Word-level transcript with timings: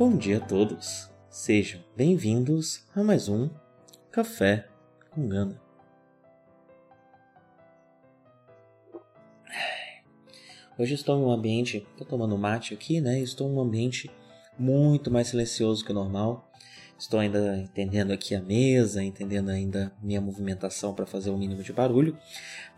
Bom 0.00 0.16
dia 0.16 0.38
a 0.38 0.40
todos, 0.40 1.10
sejam 1.28 1.78
bem-vindos 1.94 2.86
a 2.96 3.04
mais 3.04 3.28
um 3.28 3.50
Café 4.10 4.66
com 5.10 5.28
Gana. 5.28 5.60
Hoje 10.78 10.94
estou 10.94 11.18
em 11.18 11.22
um 11.22 11.30
ambiente, 11.30 11.86
estou 11.90 12.06
tomando 12.06 12.38
mate 12.38 12.72
aqui, 12.72 12.98
né? 12.98 13.20
Estou 13.20 13.46
em 13.46 13.52
um 13.52 13.60
ambiente 13.60 14.10
muito 14.58 15.10
mais 15.10 15.28
silencioso 15.28 15.84
que 15.84 15.92
o 15.92 15.94
normal. 15.94 16.50
Estou 16.98 17.20
ainda 17.20 17.58
entendendo 17.58 18.10
aqui 18.10 18.34
a 18.34 18.40
mesa, 18.40 19.04
entendendo 19.04 19.50
ainda 19.50 19.92
minha 20.02 20.22
movimentação 20.22 20.94
para 20.94 21.04
fazer 21.04 21.28
o 21.28 21.36
mínimo 21.36 21.62
de 21.62 21.74
barulho, 21.74 22.16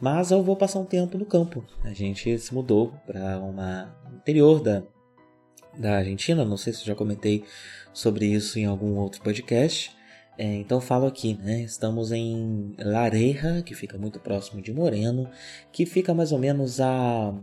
mas 0.01 0.33
eu 0.33 0.43
vou 0.43 0.57
passar 0.57 0.81
um 0.81 0.85
tempo 0.85 1.17
no 1.17 1.25
campo. 1.25 1.65
A 1.85 1.93
gente 1.93 2.37
se 2.37 2.53
mudou 2.53 2.93
para 3.07 3.39
uma 3.39 3.97
interior 4.13 4.61
da 4.61 4.83
da 5.77 5.99
Argentina, 5.99 6.45
não 6.45 6.57
sei 6.57 6.73
se 6.73 6.85
já 6.85 6.95
comentei 6.95 7.45
sobre 7.93 8.27
isso 8.27 8.59
em 8.59 8.65
algum 8.65 8.97
outro 8.97 9.21
podcast. 9.23 9.95
É, 10.39 10.45
então 10.57 10.81
falo 10.81 11.07
aqui, 11.07 11.39
né? 11.43 11.61
Estamos 11.61 12.11
em 12.11 12.75
Lareja, 12.79 13.63
que 13.63 13.75
fica 13.75 13.99
muito 13.99 14.19
próximo 14.19 14.63
de 14.63 14.73
Moreno, 14.73 15.29
que 15.71 15.85
fica 15.85 16.15
mais 16.15 16.33
ou 16.33 16.39
menos 16.39 16.81
a 16.81 17.35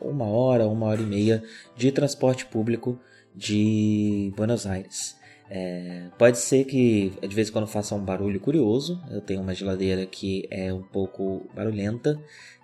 uma 0.00 0.26
hora, 0.26 0.68
uma 0.68 0.86
hora 0.86 1.00
e 1.00 1.06
meia 1.06 1.42
de 1.76 1.90
transporte 1.90 2.46
público 2.46 2.98
de 3.34 4.32
Buenos 4.36 4.66
Aires. 4.66 5.16
É, 5.48 6.08
pode 6.18 6.38
ser 6.38 6.64
que 6.64 7.12
de 7.20 7.34
vez 7.34 7.48
em 7.48 7.52
quando 7.52 7.66
faça 7.66 7.94
um 7.94 8.04
barulho 8.04 8.40
curioso. 8.40 9.02
Eu 9.10 9.20
tenho 9.20 9.40
uma 9.40 9.54
geladeira 9.54 10.06
que 10.06 10.46
é 10.50 10.72
um 10.72 10.82
pouco 10.82 11.48
barulhenta, 11.54 12.20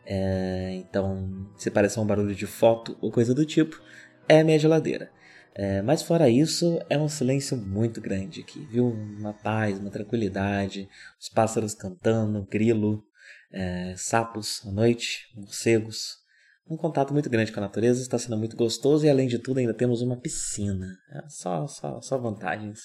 é, 0.06 0.74
então 0.74 1.46
se 1.56 1.70
parecer 1.70 2.00
um 2.00 2.06
barulho 2.06 2.34
de 2.34 2.46
foto 2.46 2.96
ou 3.00 3.10
coisa 3.10 3.34
do 3.34 3.44
tipo, 3.44 3.80
é 4.32 4.40
a 4.40 4.44
minha 4.44 4.58
geladeira. 4.58 5.10
É, 5.54 5.82
mas 5.82 6.02
fora 6.02 6.30
isso, 6.30 6.80
é 6.88 6.98
um 6.98 7.08
silêncio 7.08 7.54
muito 7.56 8.00
grande 8.00 8.40
aqui, 8.40 8.64
viu? 8.64 8.88
Uma 8.88 9.34
paz, 9.34 9.78
uma 9.78 9.90
tranquilidade, 9.90 10.88
os 11.20 11.28
pássaros 11.28 11.74
cantando, 11.74 12.46
grilo, 12.50 13.04
é, 13.52 13.94
sapos 13.96 14.66
à 14.66 14.72
noite, 14.72 15.30
morcegos. 15.36 16.22
Um 16.66 16.76
contato 16.76 17.12
muito 17.12 17.28
grande 17.28 17.52
com 17.52 17.60
a 17.60 17.64
natureza 17.64 18.00
está 18.00 18.18
sendo 18.18 18.38
muito 18.38 18.56
gostoso 18.56 19.04
e 19.04 19.10
além 19.10 19.28
de 19.28 19.38
tudo 19.38 19.58
ainda 19.58 19.74
temos 19.74 20.00
uma 20.00 20.16
piscina. 20.16 20.96
É, 21.10 21.28
só, 21.28 21.66
só, 21.66 22.00
só 22.00 22.16
vantagens. 22.16 22.80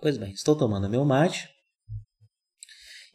Pois 0.00 0.16
bem, 0.16 0.32
estou 0.32 0.56
tomando 0.56 0.90
meu 0.90 1.04
mate 1.04 1.48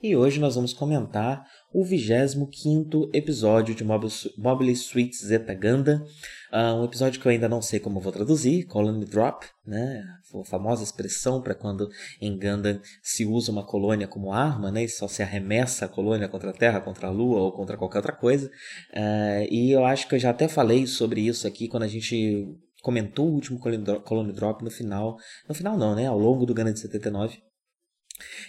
e 0.01 0.16
hoje 0.16 0.40
nós 0.40 0.56
vamos 0.56 0.72
comentar 0.72 1.44
o 1.75 1.84
25 1.84 3.09
episódio 3.12 3.75
de 3.75 3.84
Mobile 3.84 4.75
Suit 4.78 5.13
Zeta 5.13 5.53
Ganda, 5.53 6.02
uh, 6.50 6.80
um 6.80 6.86
episódio 6.86 7.19
que 7.19 7.28
eu 7.28 7.31
ainda 7.34 7.50
não 7.50 7.62
sei 7.62 7.81
como 7.81 8.00
vou 8.00 8.13
traduzir, 8.13 8.63
Colony 8.63 9.03
Drop, 9.03 9.46
né? 9.68 10.02
a 10.34 10.46
famosa 10.46 10.86
expressão 10.86 11.41
para 11.41 11.53
quando 11.53 11.90
em 12.22 12.38
Ganda 12.38 12.81
se 13.03 13.25
usa 13.25 13.52
uma 13.52 13.66
colônia 13.66 14.08
como 14.08 14.31
arma, 14.31 14.72
né? 14.72 14.86
e 14.86 14.88
só 14.88 15.06
se 15.09 15.22
arremessa 15.22 15.84
a 15.84 15.90
colônia 15.90 16.30
contra 16.30 16.52
a 16.52 16.53
Terra, 16.53 16.80
contra 16.80 17.08
a 17.08 17.12
Lua 17.12 17.41
ou 17.41 17.52
contra 17.52 17.75
qualquer 17.75 17.97
outra 17.97 18.13
coisa. 18.13 18.47
Uh, 18.94 19.46
e 19.52 19.69
eu 19.74 19.84
acho 19.84 20.07
que 20.07 20.16
eu 20.16 20.19
já 20.19 20.30
até 20.30 20.47
falei 20.47 20.88
sobre 20.88 21.19
isso 21.19 21.46
aqui 21.46 21.68
quando 21.68 21.84
a 21.84 21.90
gente 21.90 22.56
comentou 22.81 23.28
o 23.28 23.34
último 23.34 23.59
Colony 23.59 24.31
Drop 24.31 24.63
no 24.63 24.72
final, 24.72 25.18
no 25.50 25.53
final 25.53 25.78
não, 25.78 25.94
né? 25.94 26.07
ao 26.07 26.18
longo 26.18 26.46
do 26.46 26.53
Ganda 26.53 26.72
de 26.72 26.80
79. 26.80 27.38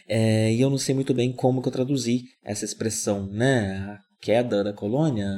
É, 0.09 0.53
e 0.53 0.61
eu 0.61 0.71
não 0.71 0.79
sei 0.79 0.95
muito 0.95 1.13
bem 1.13 1.33
como 1.33 1.61
que 1.61 1.69
eu 1.69 1.73
traduzi 1.73 2.25
essa 2.45 2.65
expressão, 2.65 3.27
né? 3.27 3.79
A 3.79 3.99
queda 4.21 4.63
da 4.63 4.73
colônia, 4.73 5.29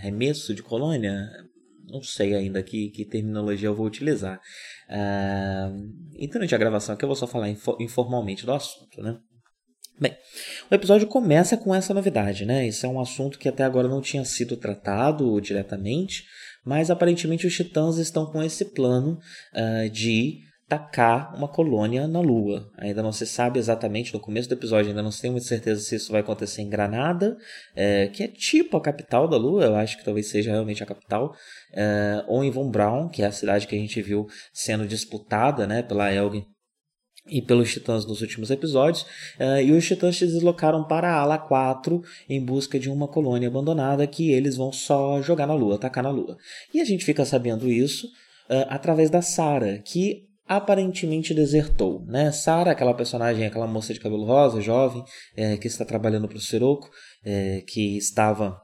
remesso 0.00 0.54
de 0.54 0.62
colônia, 0.62 1.28
não 1.86 2.02
sei 2.02 2.34
ainda 2.34 2.62
que, 2.62 2.90
que 2.90 3.04
terminologia 3.04 3.68
eu 3.68 3.74
vou 3.74 3.86
utilizar. 3.86 4.40
Uh, 4.88 5.90
e 6.16 6.26
durante 6.28 6.54
a 6.54 6.58
gravação 6.58 6.94
aqui 6.94 7.04
eu 7.04 7.08
vou 7.08 7.16
só 7.16 7.26
falar 7.26 7.48
informalmente 7.80 8.46
do 8.46 8.52
assunto, 8.52 9.02
né? 9.02 9.18
Bem, 10.00 10.16
o 10.70 10.74
episódio 10.74 11.06
começa 11.06 11.56
com 11.56 11.74
essa 11.74 11.94
novidade, 11.94 12.44
né? 12.44 12.66
Isso 12.66 12.84
é 12.86 12.88
um 12.88 13.00
assunto 13.00 13.38
que 13.38 13.48
até 13.48 13.62
agora 13.62 13.88
não 13.88 14.00
tinha 14.00 14.24
sido 14.24 14.56
tratado 14.56 15.40
diretamente, 15.40 16.24
mas 16.64 16.90
aparentemente 16.90 17.46
os 17.46 17.54
titãs 17.54 17.98
estão 17.98 18.26
com 18.26 18.42
esse 18.42 18.72
plano 18.72 19.18
uh, 19.54 19.90
de 19.90 20.40
tacar 20.72 21.36
uma 21.36 21.46
colônia 21.46 22.08
na 22.08 22.20
Lua. 22.20 22.70
Ainda 22.78 23.02
não 23.02 23.12
se 23.12 23.26
sabe 23.26 23.58
exatamente, 23.58 24.14
no 24.14 24.18
começo 24.18 24.48
do 24.48 24.54
episódio 24.54 24.88
ainda 24.88 25.02
não 25.02 25.10
se 25.10 25.20
tem 25.20 25.30
muita 25.30 25.46
certeza 25.46 25.82
se 25.82 25.96
isso 25.96 26.10
vai 26.10 26.22
acontecer 26.22 26.62
em 26.62 26.68
Granada, 26.70 27.36
é, 27.76 28.08
que 28.08 28.22
é 28.22 28.28
tipo 28.28 28.78
a 28.78 28.80
capital 28.80 29.28
da 29.28 29.36
Lua, 29.36 29.64
eu 29.64 29.76
acho 29.76 29.98
que 29.98 30.04
talvez 30.04 30.30
seja 30.30 30.50
realmente 30.50 30.82
a 30.82 30.86
capital, 30.86 31.34
é, 31.74 32.24
ou 32.26 32.42
em 32.42 32.50
Von 32.50 32.70
Braun, 32.70 33.10
que 33.10 33.22
é 33.22 33.26
a 33.26 33.32
cidade 33.32 33.66
que 33.66 33.76
a 33.76 33.78
gente 33.78 34.00
viu 34.00 34.26
sendo 34.50 34.86
disputada 34.86 35.66
né, 35.66 35.82
pela 35.82 36.10
Elgin 36.10 36.46
e 37.28 37.42
pelos 37.42 37.70
Titãs 37.70 38.06
nos 38.06 38.22
últimos 38.22 38.50
episódios, 38.50 39.02
uh, 39.38 39.60
e 39.62 39.72
os 39.72 39.86
Titãs 39.86 40.16
se 40.16 40.26
deslocaram 40.26 40.84
para 40.84 41.08
a 41.08 41.20
Ala 41.20 41.38
4 41.38 42.02
em 42.28 42.44
busca 42.44 42.80
de 42.80 42.90
uma 42.90 43.06
colônia 43.06 43.46
abandonada 43.46 44.06
que 44.06 44.32
eles 44.32 44.56
vão 44.56 44.72
só 44.72 45.22
jogar 45.22 45.46
na 45.46 45.54
Lua, 45.54 45.76
atacar 45.76 46.02
na 46.02 46.10
Lua. 46.10 46.36
E 46.74 46.80
a 46.80 46.84
gente 46.84 47.04
fica 47.04 47.24
sabendo 47.24 47.70
isso 47.70 48.06
uh, 48.06 48.66
através 48.68 49.08
da 49.08 49.22
Sarah, 49.22 49.78
que 49.78 50.31
aparentemente 50.56 51.34
desertou, 51.34 52.04
né? 52.06 52.32
Sarah, 52.32 52.72
aquela 52.72 52.94
personagem, 52.94 53.46
aquela 53.46 53.66
moça 53.66 53.92
de 53.92 54.00
cabelo 54.00 54.24
rosa, 54.24 54.60
jovem, 54.60 55.04
é, 55.36 55.56
que 55.56 55.66
está 55.66 55.84
trabalhando 55.84 56.28
para 56.28 56.38
o 56.38 56.40
Siroco, 56.40 56.90
é, 57.24 57.62
que 57.66 57.96
estava 57.96 58.60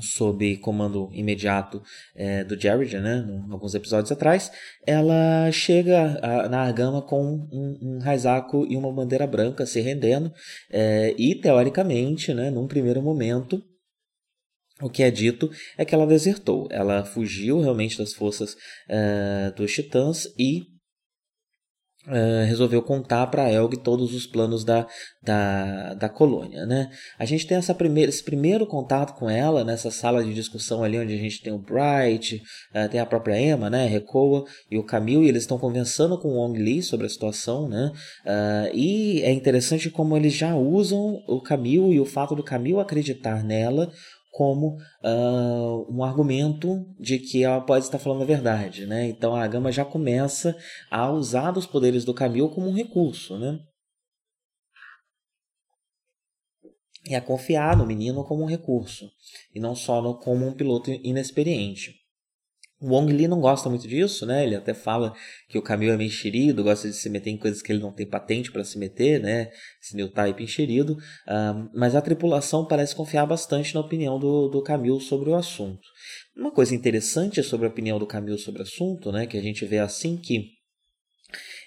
sob 0.00 0.56
comando 0.58 1.10
imediato 1.12 1.82
é, 2.14 2.44
do 2.44 2.58
Jared, 2.58 2.98
né, 2.98 3.24
alguns 3.50 3.74
episódios 3.74 4.12
atrás, 4.12 4.50
ela 4.86 5.50
chega 5.50 6.18
a, 6.22 6.48
na 6.48 6.60
Argama 6.60 7.02
com 7.02 7.48
um, 7.52 7.78
um 7.82 7.98
Raizaku 7.98 8.66
e 8.68 8.76
uma 8.76 8.92
bandeira 8.92 9.26
branca 9.26 9.66
se 9.66 9.80
rendendo, 9.80 10.32
é, 10.70 11.14
e 11.18 11.34
teoricamente, 11.34 12.32
né, 12.32 12.50
num 12.50 12.66
primeiro 12.66 13.02
momento, 13.02 13.62
o 14.80 14.88
que 14.88 15.02
é 15.02 15.10
dito 15.10 15.50
é 15.76 15.84
que 15.84 15.94
ela 15.94 16.06
desertou, 16.06 16.68
ela 16.70 17.04
fugiu 17.04 17.60
realmente 17.60 17.98
das 17.98 18.14
forças 18.14 18.56
é, 18.88 19.52
dos 19.56 19.72
Titãs 19.72 20.26
e 20.38 20.77
Uh, 22.08 22.46
resolveu 22.46 22.80
contar 22.80 23.26
para 23.26 23.52
Elg 23.52 23.76
todos 23.76 24.14
os 24.14 24.26
planos 24.26 24.64
da, 24.64 24.86
da, 25.22 25.92
da 25.92 26.08
colônia. 26.08 26.64
Né? 26.64 26.90
A 27.18 27.26
gente 27.26 27.46
tem 27.46 27.58
essa 27.58 27.74
primeira, 27.74 28.08
esse 28.08 28.24
primeiro 28.24 28.66
contato 28.66 29.14
com 29.18 29.28
ela 29.28 29.62
nessa 29.62 29.90
sala 29.90 30.24
de 30.24 30.32
discussão 30.32 30.82
ali 30.82 30.98
onde 30.98 31.12
a 31.12 31.18
gente 31.18 31.42
tem 31.42 31.52
o 31.52 31.58
Bright, 31.58 32.42
uh, 32.74 32.88
tem 32.88 32.98
a 32.98 33.04
própria 33.04 33.38
Emma, 33.38 33.68
né, 33.68 33.86
Recoa 33.86 34.44
e 34.70 34.78
o 34.78 34.82
Camille, 34.82 35.26
e 35.26 35.28
eles 35.28 35.42
estão 35.42 35.58
conversando 35.58 36.18
com 36.18 36.28
o 36.28 36.36
Wong 36.36 36.58
Lee 36.58 36.82
sobre 36.82 37.04
a 37.04 37.10
situação. 37.10 37.68
Né? 37.68 37.92
Uh, 38.24 38.74
e 38.74 39.20
é 39.22 39.30
interessante 39.30 39.90
como 39.90 40.16
eles 40.16 40.32
já 40.32 40.56
usam 40.56 41.22
o 41.28 41.42
Camille 41.42 41.92
e 41.94 42.00
o 42.00 42.06
fato 42.06 42.34
do 42.34 42.42
Camille 42.42 42.80
acreditar 42.80 43.44
nela 43.44 43.90
como 44.38 44.76
uh, 45.02 45.92
um 45.92 46.04
argumento 46.04 46.86
de 46.96 47.18
que 47.18 47.42
ela 47.42 47.60
pode 47.60 47.84
estar 47.84 47.98
falando 47.98 48.22
a 48.22 48.24
verdade, 48.24 48.86
né? 48.86 49.08
Então 49.08 49.34
a 49.34 49.44
Gama 49.48 49.72
já 49.72 49.84
começa 49.84 50.56
a 50.88 51.10
usar 51.10 51.58
os 51.58 51.66
poderes 51.66 52.04
do 52.04 52.14
Camil 52.14 52.48
como 52.48 52.68
um 52.68 52.72
recurso, 52.72 53.36
né? 53.36 53.58
e 57.04 57.14
a 57.14 57.22
confiar 57.22 57.74
no 57.74 57.86
menino 57.86 58.22
como 58.22 58.42
um 58.42 58.46
recurso, 58.46 59.10
e 59.54 59.58
não 59.58 59.74
só 59.74 60.02
no, 60.02 60.18
como 60.18 60.46
um 60.46 60.52
piloto 60.52 60.90
inexperiente. 60.90 61.94
O 62.80 62.90
Wong 62.90 63.12
Li 63.12 63.26
não 63.26 63.40
gosta 63.40 63.68
muito 63.68 63.88
disso, 63.88 64.24
né? 64.24 64.44
Ele 64.44 64.54
até 64.54 64.72
fala 64.72 65.12
que 65.48 65.58
o 65.58 65.62
Camil 65.62 65.92
é 65.92 65.96
meio 65.96 66.08
enxerido, 66.08 66.62
gosta 66.62 66.88
de 66.88 66.94
se 66.94 67.10
meter 67.10 67.30
em 67.30 67.36
coisas 67.36 67.60
que 67.60 67.72
ele 67.72 67.82
não 67.82 67.92
tem 67.92 68.06
patente 68.06 68.52
para 68.52 68.62
se 68.62 68.78
meter, 68.78 69.20
né? 69.20 69.50
Esse 69.82 69.96
new 69.96 70.08
type 70.08 70.44
enxerido. 70.44 70.96
Um, 71.28 71.68
mas 71.74 71.96
a 71.96 72.00
tripulação 72.00 72.64
parece 72.64 72.94
confiar 72.94 73.26
bastante 73.26 73.74
na 73.74 73.80
opinião 73.80 74.18
do, 74.18 74.48
do 74.48 75.00
sobre 75.00 75.30
o 75.30 75.34
assunto. 75.34 75.80
Uma 76.36 76.52
coisa 76.52 76.74
interessante 76.74 77.42
sobre 77.42 77.66
a 77.66 77.70
opinião 77.70 77.98
do 77.98 78.06
Camil 78.06 78.38
sobre 78.38 78.60
o 78.60 78.64
assunto, 78.64 79.10
né? 79.10 79.26
Que 79.26 79.36
a 79.36 79.42
gente 79.42 79.64
vê 79.64 79.78
assim 79.78 80.16
que 80.16 80.57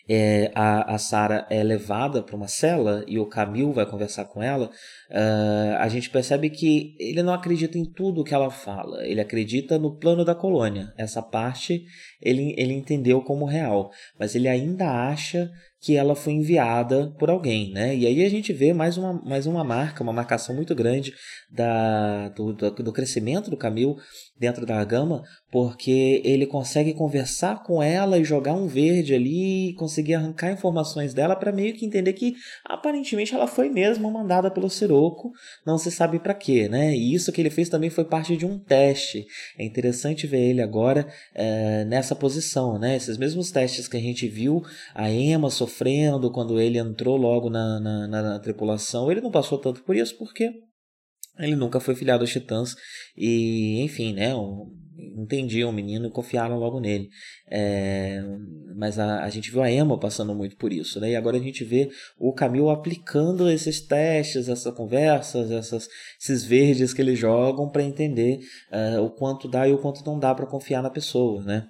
é, 0.10 0.52
a, 0.56 0.96
a 0.96 0.98
Sara 0.98 1.46
é 1.50 1.64
levada 1.64 2.22
para 2.22 2.36
uma 2.36 2.48
cela 2.48 3.04
e 3.08 3.20
o 3.20 3.26
Camil 3.26 3.72
vai 3.72 3.86
conversar 3.86 4.26
com 4.26 4.42
ela, 4.42 4.68
uh, 5.10 5.76
a 5.80 5.88
gente 5.88 6.10
percebe 6.10 6.50
que 6.50 6.96
ele 7.00 7.24
não 7.24 7.34
acredita 7.34 7.78
em 7.78 7.86
tudo 7.86 8.24
que 8.24 8.34
ela 8.34 8.50
fala, 8.50 9.06
ele 9.06 9.22
acredita 9.22 9.78
no 9.78 9.98
plano 9.98 10.26
da 10.26 10.36
colônia. 10.36 10.94
Essa 10.98 11.22
parte 11.22 11.86
ele, 12.22 12.54
ele 12.58 12.74
entendeu 12.74 13.22
como 13.22 13.46
real, 13.46 13.92
mas 14.20 14.36
ele 14.36 14.48
ainda 14.48 14.90
acha 14.90 15.52
que 15.82 15.98
ela 15.98 16.16
foi 16.16 16.34
enviada 16.34 17.12
por 17.18 17.32
alguém, 17.32 17.72
né? 17.72 17.96
E 17.96 18.06
aí 18.06 18.24
a 18.24 18.30
gente 18.30 18.54
vê 18.54 18.72
mais 18.72 18.98
uma, 18.98 19.14
mais 19.14 19.48
uma 19.48 19.64
marca, 19.64 20.04
uma 20.04 20.14
marcação 20.14 20.56
muito 20.56 20.76
grande 20.76 21.12
da, 21.50 22.30
do, 22.30 22.54
do, 22.54 22.72
do 22.72 22.94
crescimento 22.94 23.50
do 23.50 23.58
Camil 23.58 23.98
dentro 24.38 24.64
da 24.64 24.84
gama, 24.84 25.24
porque 25.52 26.22
ele 26.24 26.46
consegue 26.46 26.94
conversar 26.94 27.64
com 27.64 27.82
ela 27.82 28.20
e 28.20 28.24
jogar 28.24 28.54
um 28.54 28.68
verde 28.68 29.16
ali 29.16 29.74
conseguir 29.76 30.14
arrancar 30.14 30.52
informações 30.52 31.16
dela 31.16 31.36
para 31.36 31.52
meio 31.52 31.74
que 31.74 31.86
entender 31.86 32.14
que 32.14 32.36
aparentemente 32.64 33.34
ela 33.34 33.48
foi 33.48 33.70
mesmo 33.70 34.10
mandada 34.12 34.52
pelo 34.52 34.70
Siroco, 34.70 35.32
não 35.66 35.80
se 35.80 35.92
sabe 35.92 36.20
para 36.20 36.36
quê, 36.36 36.70
né? 36.70 36.96
E 36.96 37.14
isso 37.14 37.32
que 37.32 37.42
ele 37.42 37.50
fez 37.50 37.70
também 37.70 37.90
foi 37.90 38.06
parte 38.06 38.38
de 38.38 38.46
um 38.46 38.60
teste. 38.60 39.26
É 39.58 39.66
interessante 39.66 40.28
ver 40.28 40.42
ele 40.42 40.62
agora 40.62 41.08
é, 41.34 41.86
nessa 41.86 42.11
posição, 42.16 42.78
né? 42.78 42.96
Esses 42.96 43.18
mesmos 43.18 43.52
testes 43.52 43.88
que 43.88 43.98
a 43.98 44.02
gente 44.02 44.28
viu 44.28 44.64
a 44.94 45.10
Emma 45.10 45.50
sofrendo 45.50 46.32
quando 46.32 46.60
ele 46.60 46.78
entrou 46.78 47.18
logo 47.18 47.50
na, 47.50 47.80
na, 47.80 48.08
na, 48.08 48.22
na 48.22 48.40
tripulação, 48.40 49.12
ele 49.12 49.22
não 49.22 49.32
passou 49.32 49.58
tanto 49.58 49.84
por 49.84 49.96
isso 49.96 50.18
porque 50.18 50.52
ele 51.40 51.56
nunca 51.56 51.80
foi 51.80 51.96
filiado 51.96 52.24
aos 52.24 52.32
Titãs 52.32 52.76
e, 53.18 53.82
enfim, 53.82 54.14
né? 54.14 54.34
entendiam 55.18 55.70
o 55.70 55.74
menino 55.74 56.08
e 56.08 56.12
confiaram 56.12 56.58
logo 56.58 56.80
nele. 56.80 57.10
É, 57.50 58.22
mas 58.76 59.00
a, 59.00 59.24
a 59.24 59.30
gente 59.30 59.52
viu 59.52 59.62
a 59.62 59.72
Emma 59.72 60.00
passando 60.00 60.34
muito 60.34 60.56
por 60.58 60.72
isso, 60.72 61.00
né? 61.00 61.12
E 61.12 61.16
agora 61.16 61.38
a 61.38 61.42
gente 61.42 61.64
vê 61.64 61.90
o 62.18 62.34
Camil 62.34 62.70
aplicando 62.70 63.50
esses 63.50 63.82
testes, 63.82 64.48
essas 64.48 64.74
conversas, 64.76 65.52
essas, 65.52 65.88
esses 66.20 66.44
verdes 66.44 66.94
que 66.94 67.02
eles 67.02 67.18
jogam 67.18 67.70
para 67.70 67.84
entender 67.84 68.40
uh, 68.72 69.02
o 69.02 69.10
quanto 69.10 69.48
dá 69.48 69.68
e 69.68 69.74
o 69.74 69.80
quanto 69.80 70.06
não 70.06 70.20
dá 70.20 70.34
para 70.34 70.46
confiar 70.46 70.82
na 70.82 70.90
pessoa, 70.90 71.44
né? 71.44 71.68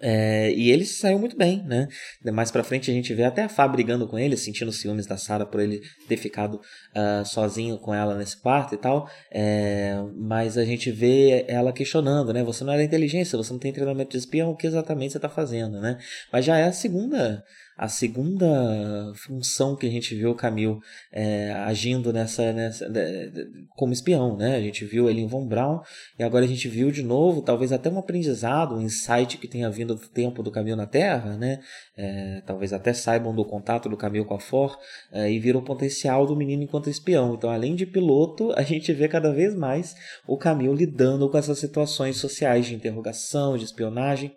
É, 0.00 0.52
e 0.52 0.70
ele 0.70 0.84
saiu 0.84 1.18
muito 1.18 1.36
bem, 1.36 1.62
né? 1.64 1.88
Mais 2.32 2.50
pra 2.50 2.62
frente 2.62 2.90
a 2.90 2.94
gente 2.94 3.12
vê 3.14 3.24
até 3.24 3.42
a 3.42 3.48
Fá 3.48 3.66
brigando 3.66 4.06
com 4.06 4.18
ele, 4.18 4.36
sentindo 4.36 4.70
ciúmes 4.70 5.06
da 5.06 5.16
Sarah 5.16 5.46
por 5.46 5.60
ele 5.60 5.80
ter 6.06 6.16
ficado 6.16 6.54
uh, 6.54 7.24
sozinho 7.24 7.78
com 7.78 7.92
ela 7.92 8.16
nesse 8.16 8.36
quarto 8.36 8.74
e 8.74 8.78
tal. 8.78 9.08
É, 9.30 9.96
mas 10.14 10.56
a 10.56 10.64
gente 10.64 10.90
vê 10.90 11.44
ela 11.48 11.72
questionando, 11.72 12.32
né? 12.32 12.44
Você 12.44 12.62
não 12.64 12.72
era 12.72 12.82
inteligência, 12.82 13.36
você 13.36 13.52
não 13.52 13.58
tem 13.58 13.72
treinamento 13.72 14.12
de 14.12 14.18
espião, 14.18 14.50
o 14.50 14.56
que 14.56 14.66
exatamente 14.66 15.12
você 15.12 15.18
está 15.18 15.28
fazendo, 15.28 15.80
né? 15.80 15.98
Mas 16.32 16.44
já 16.44 16.56
é 16.58 16.64
a 16.64 16.72
segunda 16.72 17.44
a 17.78 17.86
segunda 17.86 19.12
função 19.14 19.76
que 19.76 19.86
a 19.86 19.90
gente 19.90 20.12
viu 20.12 20.32
o 20.32 20.34
Camil 20.34 20.80
é, 21.12 21.52
agindo 21.52 22.12
nessa, 22.12 22.52
nessa 22.52 22.90
de, 22.90 23.40
como 23.76 23.92
espião, 23.92 24.36
né? 24.36 24.56
A 24.56 24.60
gente 24.60 24.84
viu 24.84 25.08
ele 25.08 25.20
em 25.20 25.28
Von 25.28 25.46
Braun 25.46 25.78
e 26.18 26.24
agora 26.24 26.44
a 26.44 26.48
gente 26.48 26.66
viu 26.68 26.90
de 26.90 27.04
novo, 27.04 27.40
talvez 27.40 27.72
até 27.72 27.88
um 27.88 27.96
aprendizado, 27.96 28.74
um 28.74 28.82
insight 28.82 29.38
que 29.38 29.46
tenha 29.46 29.70
vindo 29.70 29.94
do 29.94 30.08
tempo 30.08 30.42
do 30.42 30.50
Camil 30.50 30.74
na 30.74 30.86
Terra, 30.86 31.36
né? 31.36 31.60
É, 31.96 32.42
talvez 32.44 32.72
até 32.72 32.92
saibam 32.92 33.32
do 33.32 33.44
contato 33.44 33.88
do 33.88 33.96
Camil 33.96 34.24
com 34.24 34.34
a 34.34 34.40
For 34.40 34.76
é, 35.12 35.30
e 35.30 35.38
viram 35.38 35.60
o 35.60 35.64
potencial 35.64 36.26
do 36.26 36.34
menino 36.34 36.64
enquanto 36.64 36.90
espião. 36.90 37.34
Então, 37.34 37.48
além 37.48 37.76
de 37.76 37.86
piloto, 37.86 38.52
a 38.56 38.62
gente 38.62 38.92
vê 38.92 39.06
cada 39.06 39.32
vez 39.32 39.54
mais 39.54 39.94
o 40.26 40.36
Camil 40.36 40.74
lidando 40.74 41.30
com 41.30 41.38
essas 41.38 41.60
situações 41.60 42.16
sociais 42.16 42.66
de 42.66 42.74
interrogação, 42.74 43.56
de 43.56 43.64
espionagem, 43.64 44.32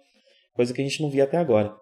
coisa 0.54 0.72
que 0.72 0.82
a 0.82 0.84
gente 0.86 1.02
não 1.02 1.10
via 1.10 1.24
até 1.24 1.38
agora 1.38 1.82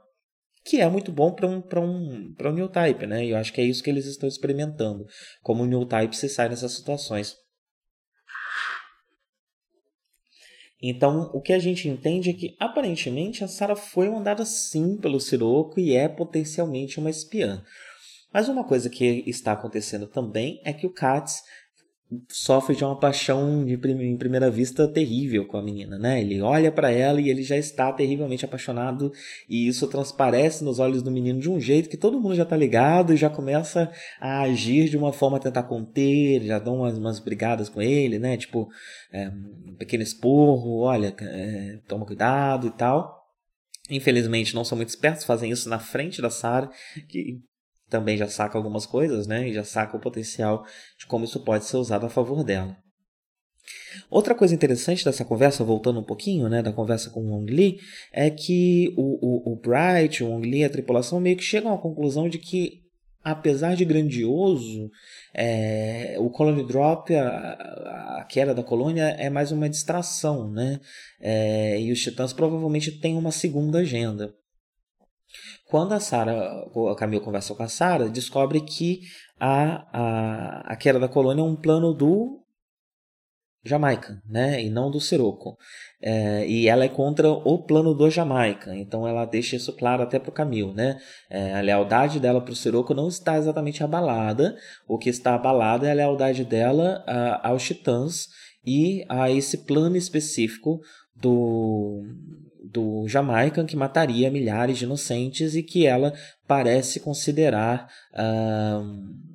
que 0.69 0.79
é 0.79 0.87
muito 0.87 1.11
bom 1.11 1.31
para 1.31 1.47
um, 1.47 1.63
um, 1.77 2.35
um 2.39 2.51
new 2.51 2.69
type, 2.69 3.07
né? 3.07 3.25
E 3.25 3.31
eu 3.31 3.37
acho 3.37 3.51
que 3.51 3.59
é 3.59 3.63
isso 3.63 3.81
que 3.81 3.89
eles 3.89 4.05
estão 4.05 4.29
experimentando, 4.29 5.07
como 5.41 5.63
o 5.63 5.65
new 5.65 5.83
type 5.85 6.15
se 6.15 6.29
sai 6.29 6.47
nessas 6.47 6.73
situações. 6.73 7.35
Então, 10.81 11.29
o 11.33 11.41
que 11.41 11.51
a 11.51 11.59
gente 11.59 11.89
entende 11.89 12.29
é 12.29 12.33
que 12.33 12.55
aparentemente 12.59 13.43
a 13.43 13.47
Sarah 13.47 13.75
foi 13.75 14.09
mandada 14.09 14.45
sim 14.45 14.95
pelo 14.95 15.19
Siroco 15.19 15.79
e 15.79 15.93
é 15.93 16.07
potencialmente 16.07 16.99
uma 16.99 17.09
espiã. 17.09 17.63
Mas 18.31 18.47
uma 18.47 18.63
coisa 18.63 18.89
que 18.89 19.23
está 19.27 19.53
acontecendo 19.53 20.07
também 20.07 20.61
é 20.63 20.71
que 20.71 20.85
o 20.85 20.93
Katz 20.93 21.41
sofre 22.27 22.75
de 22.75 22.83
uma 22.83 22.97
paixão 22.99 23.63
de 23.63 23.77
prim 23.77 24.01
em 24.01 24.17
primeira 24.17 24.49
vista 24.49 24.87
terrível 24.87 25.45
com 25.45 25.57
a 25.57 25.61
menina, 25.61 25.97
né? 25.97 26.19
Ele 26.19 26.41
olha 26.41 26.71
para 26.71 26.89
ela 26.89 27.21
e 27.21 27.29
ele 27.29 27.43
já 27.43 27.55
está 27.55 27.93
terrivelmente 27.93 28.43
apaixonado 28.43 29.11
e 29.47 29.67
isso 29.67 29.87
transparece 29.87 30.63
nos 30.63 30.79
olhos 30.79 31.03
do 31.03 31.11
menino 31.11 31.39
de 31.39 31.49
um 31.49 31.59
jeito 31.59 31.87
que 31.87 31.97
todo 31.97 32.19
mundo 32.19 32.33
já 32.33 32.45
tá 32.45 32.57
ligado 32.57 33.13
e 33.13 33.17
já 33.17 33.29
começa 33.29 33.91
a 34.19 34.41
agir 34.41 34.89
de 34.89 34.97
uma 34.97 35.13
forma 35.13 35.37
a 35.37 35.39
tentar 35.39 35.63
conter, 35.63 36.43
já 36.43 36.57
dão 36.57 36.77
umas, 36.77 36.97
umas 36.97 37.19
brigadas 37.19 37.69
com 37.69 37.81
ele, 37.81 38.17
né? 38.17 38.37
Tipo, 38.37 38.67
é, 39.11 39.29
um 39.29 39.75
pequeno 39.77 40.01
esporro, 40.01 40.79
olha, 40.79 41.15
é, 41.21 41.79
toma 41.87 42.07
cuidado 42.07 42.67
e 42.67 42.71
tal. 42.71 43.19
Infelizmente 43.87 44.55
não 44.55 44.63
são 44.63 44.75
muito 44.75 44.89
espertos, 44.89 45.25
fazem 45.25 45.51
isso 45.51 45.69
na 45.69 45.79
frente 45.79 46.21
da 46.21 46.29
Sarah, 46.29 46.71
que 47.07 47.39
também 47.89 48.17
já 48.17 48.27
saca 48.27 48.57
algumas 48.57 48.85
coisas, 48.85 49.27
né? 49.27 49.49
E 49.49 49.53
já 49.53 49.63
saca 49.63 49.97
o 49.97 49.99
potencial 49.99 50.65
de 50.97 51.05
como 51.05 51.25
isso 51.25 51.39
pode 51.41 51.65
ser 51.65 51.77
usado 51.77 52.05
a 52.05 52.09
favor 52.09 52.43
dela. 52.43 52.77
Outra 54.09 54.33
coisa 54.33 54.55
interessante 54.55 55.05
dessa 55.05 55.25
conversa, 55.25 55.63
voltando 55.63 55.99
um 55.99 56.03
pouquinho, 56.03 56.49
né, 56.49 56.61
da 56.61 56.71
conversa 56.71 57.09
com 57.09 57.21
o 57.21 57.31
Wong 57.31 57.51
Li, 57.51 57.77
é 58.11 58.29
que 58.29 58.93
o, 58.97 59.51
o, 59.51 59.53
o 59.53 59.55
Bright, 59.55 60.23
o 60.23 60.29
Wong 60.29 60.49
Li 60.49 60.59
e 60.59 60.63
a 60.63 60.69
tripulação 60.69 61.19
meio 61.19 61.37
que 61.37 61.43
chegam 61.43 61.73
à 61.73 61.77
conclusão 61.77 62.27
de 62.27 62.39
que, 62.39 62.81
apesar 63.23 63.75
de 63.75 63.85
grandioso, 63.85 64.89
é, 65.33 66.15
o 66.19 66.29
Colony 66.29 66.65
Drop, 66.65 67.13
a, 67.13 67.29
a, 68.19 68.25
queda 68.27 68.55
da 68.55 68.63
colônia, 68.63 69.15
é 69.19 69.29
mais 69.29 69.51
uma 69.51 69.69
distração, 69.69 70.49
né? 70.51 70.79
É, 71.19 71.79
e 71.79 71.91
os 71.91 72.01
Titãs 72.01 72.33
provavelmente 72.33 72.91
têm 72.99 73.15
uma 73.15 73.31
segunda 73.31 73.79
agenda. 73.79 74.33
Quando 75.69 75.93
a 75.93 75.99
Sarah, 75.99 76.65
a 76.91 76.95
Camille 76.95 77.23
conversa 77.23 77.53
com 77.53 77.63
a 77.63 77.67
Sarah, 77.67 78.07
descobre 78.07 78.61
que 78.61 79.01
a, 79.39 79.85
a, 79.93 80.73
a 80.73 80.75
queda 80.75 80.99
da 80.99 81.07
colônia 81.07 81.41
é 81.41 81.45
um 81.45 81.55
plano 81.55 81.93
do 81.93 82.39
Jamaica, 83.63 84.21
né? 84.25 84.63
E 84.63 84.69
não 84.69 84.89
do 84.89 84.99
Siroco. 84.99 85.57
É, 86.01 86.47
e 86.47 86.67
ela 86.67 86.85
é 86.85 86.89
contra 86.89 87.29
o 87.29 87.63
plano 87.63 87.93
do 87.93 88.09
Jamaica. 88.09 88.75
Então 88.75 89.07
ela 89.07 89.25
deixa 89.25 89.55
isso 89.55 89.75
claro 89.75 90.01
até 90.01 90.17
para 90.17 90.29
o 90.29 90.33
Camille, 90.33 90.73
né? 90.73 90.97
É, 91.29 91.53
a 91.53 91.61
lealdade 91.61 92.19
dela 92.19 92.41
para 92.41 92.53
o 92.53 92.55
Siroco 92.55 92.93
não 92.93 93.07
está 93.07 93.37
exatamente 93.37 93.83
abalada. 93.83 94.55
O 94.87 94.97
que 94.97 95.09
está 95.09 95.35
abalada 95.35 95.87
é 95.87 95.91
a 95.91 95.95
lealdade 95.95 96.45
dela 96.45 97.03
a, 97.05 97.49
aos 97.49 97.63
Titãs 97.63 98.27
e 98.65 99.05
a 99.09 99.29
esse 99.29 99.65
plano 99.65 99.97
específico 99.97 100.79
do 101.15 102.03
do 102.63 103.07
Jamaica 103.07 103.63
que 103.63 103.75
mataria 103.75 104.29
milhares 104.31 104.77
de 104.77 104.85
inocentes 104.85 105.55
e 105.55 105.63
que 105.63 105.85
ela 105.85 106.13
parece 106.47 106.99
considerar 106.99 107.87
uh, 108.13 109.28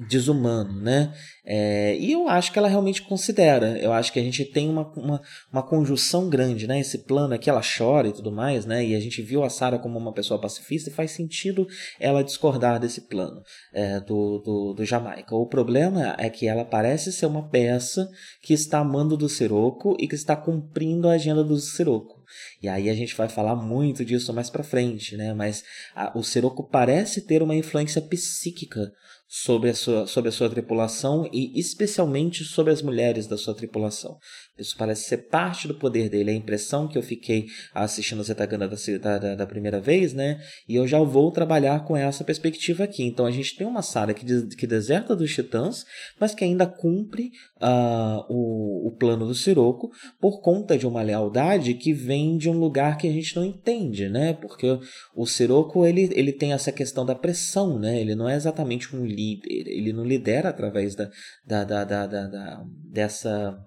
desumano, 0.00 0.80
né? 0.80 1.12
É, 1.44 1.96
e 1.96 2.12
eu 2.12 2.28
acho 2.28 2.52
que 2.52 2.58
ela 2.58 2.68
realmente 2.68 3.02
considera. 3.02 3.76
Eu 3.78 3.92
acho 3.92 4.12
que 4.12 4.20
a 4.20 4.22
gente 4.22 4.44
tem 4.44 4.68
uma, 4.68 4.86
uma, 4.92 5.20
uma, 5.52 5.62
conjunção 5.62 6.28
grande, 6.28 6.66
né? 6.66 6.78
Esse 6.78 6.98
plano 6.98 7.34
aqui, 7.34 7.50
ela 7.50 7.60
chora 7.62 8.08
e 8.08 8.12
tudo 8.12 8.30
mais, 8.30 8.64
né? 8.64 8.84
E 8.84 8.94
a 8.94 9.00
gente 9.00 9.20
viu 9.22 9.42
a 9.42 9.50
Sarah 9.50 9.78
como 9.78 9.98
uma 9.98 10.12
pessoa 10.12 10.40
pacifista 10.40 10.88
e 10.88 10.92
faz 10.92 11.10
sentido 11.10 11.66
ela 11.98 12.22
discordar 12.22 12.78
desse 12.78 13.02
plano 13.02 13.42
é, 13.72 14.00
do, 14.00 14.38
do, 14.38 14.74
do 14.74 14.84
Jamaica. 14.84 15.34
O 15.34 15.46
problema 15.46 16.14
é 16.18 16.30
que 16.30 16.46
ela 16.46 16.64
parece 16.64 17.12
ser 17.12 17.26
uma 17.26 17.48
peça 17.48 18.08
que 18.40 18.54
está 18.54 18.78
amando 18.78 19.16
do 19.16 19.28
Siroco 19.28 19.96
e 19.98 20.06
que 20.06 20.14
está 20.14 20.36
cumprindo 20.36 21.08
a 21.08 21.12
agenda 21.12 21.42
do 21.42 21.56
Siroco. 21.56 22.22
E 22.62 22.68
aí 22.68 22.88
a 22.88 22.94
gente 22.94 23.16
vai 23.16 23.28
falar 23.28 23.56
muito 23.56 24.04
disso 24.04 24.32
mais 24.32 24.48
para 24.48 24.62
frente, 24.62 25.16
né? 25.16 25.34
Mas 25.34 25.64
a, 25.94 26.16
o 26.16 26.22
Siroco 26.22 26.62
parece 26.62 27.22
ter 27.22 27.42
uma 27.42 27.54
influência 27.54 28.00
psíquica 28.00 28.92
sobre 29.34 29.70
a, 29.70 29.74
sua, 29.74 30.06
sobre 30.06 30.28
a 30.28 30.32
sua 30.32 30.50
tripulação 30.50 31.26
e 31.32 31.58
especialmente 31.58 32.44
sobre 32.44 32.70
as 32.70 32.82
mulheres 32.82 33.26
da 33.26 33.38
sua 33.38 33.54
tripulação. 33.54 34.18
Isso 34.58 34.76
parece 34.76 35.08
ser 35.08 35.28
parte 35.28 35.66
do 35.66 35.74
poder 35.74 36.10
dele. 36.10 36.30
A 36.30 36.34
impressão 36.34 36.86
que 36.86 36.98
eu 36.98 37.02
fiquei 37.02 37.46
assistindo 37.74 38.22
Zetaganda 38.22 38.68
da, 39.00 39.18
da, 39.18 39.34
da 39.34 39.46
primeira 39.46 39.80
vez, 39.80 40.12
né? 40.12 40.40
E 40.68 40.76
eu 40.76 40.86
já 40.86 40.98
vou 40.98 41.32
trabalhar 41.32 41.84
com 41.84 41.96
essa 41.96 42.22
perspectiva 42.22 42.84
aqui. 42.84 43.02
Então 43.02 43.24
a 43.24 43.30
gente 43.30 43.56
tem 43.56 43.66
uma 43.66 43.80
Sara 43.80 44.12
que, 44.12 44.24
que 44.54 44.66
deserta 44.66 45.16
dos 45.16 45.34
titãs, 45.34 45.86
mas 46.20 46.34
que 46.34 46.44
ainda 46.44 46.66
cumpre 46.66 47.30
uh, 47.62 48.26
o, 48.28 48.88
o 48.88 48.96
plano 48.98 49.26
do 49.26 49.34
Siroco 49.34 49.90
por 50.20 50.42
conta 50.42 50.76
de 50.76 50.86
uma 50.86 51.00
lealdade 51.00 51.72
que 51.72 51.94
vem 51.94 52.36
de 52.36 52.50
um 52.50 52.58
lugar 52.58 52.98
que 52.98 53.08
a 53.08 53.12
gente 53.12 53.34
não 53.34 53.44
entende, 53.44 54.10
né? 54.10 54.34
Porque 54.34 54.78
o 55.16 55.26
Siroco 55.26 55.86
ele, 55.86 56.10
ele 56.12 56.32
tem 56.32 56.52
essa 56.52 56.70
questão 56.70 57.06
da 57.06 57.14
pressão, 57.14 57.78
né? 57.78 57.98
Ele 57.98 58.14
não 58.14 58.28
é 58.28 58.36
exatamente 58.36 58.94
um 58.94 59.06
líder, 59.06 59.48
ele 59.48 59.94
não 59.94 60.04
lidera 60.04 60.50
através 60.50 60.94
da, 60.94 61.10
da, 61.46 61.64
da, 61.64 61.84
da, 61.84 62.06
da, 62.06 62.26
da 62.26 62.64
dessa 62.90 63.58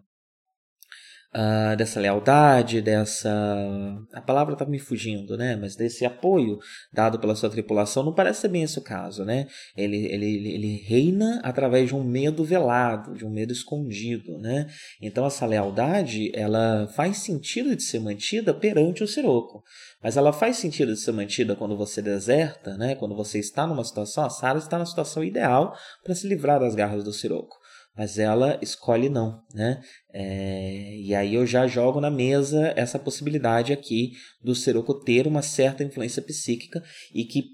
uh, 1.36 1.76
dessa 1.76 2.00
lealdade, 2.00 2.82
dessa. 2.82 3.30
A 4.14 4.22
palavra 4.22 4.54
está 4.54 4.66
me 4.66 4.80
fugindo, 4.80 5.38
né? 5.38 5.56
Mas 5.56 5.76
desse 5.76 6.06
apoio 6.06 6.58
dado 6.94 7.20
pela 7.20 7.36
sua 7.36 7.50
tripulação, 7.50 8.04
não 8.04 8.14
parece 8.14 8.42
ser 8.42 8.48
bem 8.48 8.64
esse 8.64 8.80
o 8.80 8.82
caso, 8.82 9.26
né? 9.26 9.48
Ele, 9.76 10.06
ele, 10.06 10.50
ele 10.50 10.78
reina 10.78 11.42
através 11.44 11.90
de 11.90 11.96
um 11.96 12.04
medo 12.04 12.44
velado, 12.44 13.14
de 13.14 13.26
um 13.26 13.30
medo 13.30 13.52
escondido, 13.52 14.38
né? 14.40 14.68
Então 15.02 15.26
essa 15.26 15.46
lealdade, 15.46 16.32
ela 16.34 16.88
faz 16.96 17.18
sentido 17.18 17.76
de 17.76 17.84
ser 17.84 18.00
mantida 18.00 18.54
perante 18.54 19.04
o 19.04 19.08
Siroco. 19.08 19.64
Mas 20.02 20.18
ela 20.18 20.32
faz 20.32 20.58
sentido 20.58 20.94
de 20.94 21.00
ser 21.00 21.12
mantida 21.12 21.56
quando 21.56 21.76
você 21.76 22.02
deserta, 22.02 22.78
né? 22.78 22.96
Quando 22.96 23.16
você 23.16 23.40
está 23.40 23.68
numa 23.68 23.84
situação, 23.84 24.24
a 24.24 24.30
Sarah 24.30 24.60
está 24.60 24.78
na 24.78 24.86
situação 24.86 25.24
ideal 25.24 25.76
para 26.04 26.16
se 26.16 26.28
livrar 26.28 26.60
das 26.60 26.76
garras 26.76 27.04
do 27.04 27.12
Siroco 27.12 27.65
mas 27.96 28.20
ela 28.20 28.60
escolhe 28.62 29.10
não, 29.10 29.42
né? 29.54 29.82
É, 30.14 30.98
e 30.98 31.16
aí 31.16 31.36
eu 31.36 31.46
já 31.46 31.66
jogo 31.66 32.02
na 32.02 32.12
mesa 32.12 32.74
essa 32.76 33.00
possibilidade 33.00 33.72
aqui 33.72 34.12
do 34.44 34.54
Seroco 34.54 34.94
ter 34.94 35.28
uma 35.28 35.42
certa 35.42 35.84
influência 35.84 36.22
psíquica 36.22 36.84
e 37.14 37.24
que, 37.24 37.46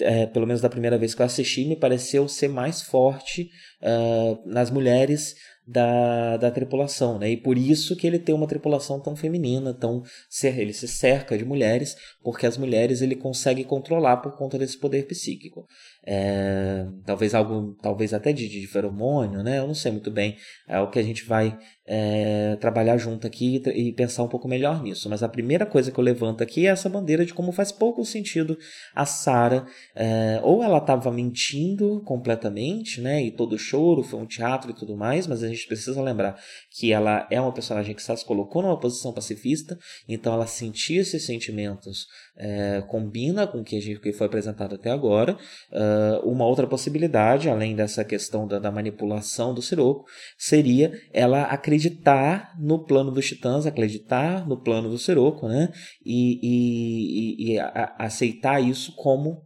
é, 0.00 0.26
pelo 0.26 0.46
menos 0.46 0.62
da 0.62 0.70
primeira 0.70 0.96
vez 0.96 1.14
que 1.14 1.22
eu 1.22 1.26
assisti, 1.26 1.64
me 1.64 1.76
pareceu 1.76 2.28
ser 2.28 2.48
mais 2.48 2.82
forte 2.82 3.50
uh, 3.82 4.48
nas 4.48 4.70
mulheres 4.70 5.34
da, 5.66 6.36
da 6.36 6.50
tripulação, 6.50 7.18
né? 7.18 7.30
E 7.30 7.36
por 7.36 7.56
isso 7.56 7.94
que 7.96 8.06
ele 8.06 8.18
tem 8.18 8.34
uma 8.34 8.46
tripulação 8.46 9.00
tão 9.00 9.14
feminina, 9.14 9.72
tão 9.72 10.02
ele 10.42 10.72
se 10.72 10.88
cerca 10.88 11.38
de 11.38 11.44
mulheres, 11.44 11.96
porque 12.22 12.46
as 12.46 12.56
mulheres 12.56 13.00
ele 13.00 13.14
consegue 13.14 13.64
controlar 13.64 14.16
por 14.18 14.36
conta 14.36 14.58
desse 14.58 14.78
poder 14.78 15.06
psíquico. 15.06 15.66
É, 16.04 16.84
talvez 17.06 17.34
algo, 17.34 17.76
talvez 17.80 18.12
até 18.12 18.32
de, 18.32 18.48
de 18.48 18.66
feromônio, 18.66 19.42
né? 19.42 19.58
Eu 19.58 19.66
não 19.66 19.74
sei 19.74 19.92
muito 19.92 20.10
bem. 20.10 20.36
É 20.68 20.80
o 20.80 20.90
que 20.90 20.98
a 20.98 21.02
gente 21.02 21.24
vai 21.24 21.56
é, 21.86 22.56
trabalhar 22.60 22.96
junto 22.96 23.26
aqui 23.26 23.60
e, 23.74 23.92
pensar 23.92 24.22
um 24.22 24.28
pouco 24.28 24.48
melhor 24.48 24.82
nisso. 24.82 25.08
Mas 25.08 25.22
a 25.22 25.28
primeira 25.28 25.66
coisa 25.66 25.90
que 25.90 25.98
eu 25.98 26.04
levanto 26.04 26.42
aqui 26.42 26.66
é 26.66 26.70
essa 26.70 26.88
bandeira 26.88 27.24
de 27.24 27.34
como 27.34 27.52
faz 27.52 27.72
pouco 27.72 28.04
sentido 28.04 28.56
a 28.94 29.04
Sara, 29.04 29.66
é, 29.94 30.40
ou 30.42 30.62
ela 30.62 30.78
estava 30.78 31.10
mentindo 31.10 32.02
completamente, 32.04 33.00
né? 33.00 33.22
E 33.22 33.30
todo 33.30 33.58
choro 33.58 34.02
foi 34.02 34.20
um 34.20 34.26
teatro 34.26 34.70
e 34.70 34.74
tudo 34.74 34.96
mais, 34.96 35.26
mas 35.26 35.42
a 35.42 35.48
gente 35.48 35.66
precisa 35.66 36.00
lembrar 36.00 36.38
que 36.70 36.92
ela 36.92 37.26
é 37.30 37.40
uma 37.40 37.52
personagem 37.52 37.94
que 37.94 38.02
se 38.02 38.12
colocou 38.24 38.62
numa 38.62 38.78
posição 38.78 39.12
pacifista, 39.12 39.78
então 40.08 40.32
ela 40.32 40.46
sentia 40.46 41.00
esses 41.00 41.24
sentimentos, 41.24 42.06
é, 42.36 42.82
combina 42.88 43.46
com 43.46 43.58
o 43.58 43.64
que, 43.64 43.96
que 43.98 44.12
foi 44.12 44.26
apresentado 44.26 44.74
até 44.74 44.90
agora. 44.90 45.36
Uh, 45.70 46.28
uma 46.28 46.46
outra 46.46 46.66
possibilidade, 46.66 47.48
além 47.48 47.76
dessa 47.76 48.04
questão 48.04 48.46
da, 48.46 48.58
da 48.58 48.70
manipulação 48.70 49.54
do 49.54 49.62
Siroco, 49.62 50.04
seria 50.38 50.92
ela 51.12 51.42
acreditar 51.44 52.54
no 52.58 52.84
plano 52.84 53.10
dos 53.10 53.26
titãs, 53.26 53.66
acreditar 53.66 54.46
no 54.46 54.60
plano 54.60 54.88
do 54.88 54.98
Siroco, 54.98 55.46
né? 55.46 55.68
E, 56.04 56.38
e, 56.42 57.50
e, 57.50 57.52
e 57.52 57.58
a, 57.58 57.94
aceitar 57.98 58.60
isso 58.60 58.94
como 58.96 59.42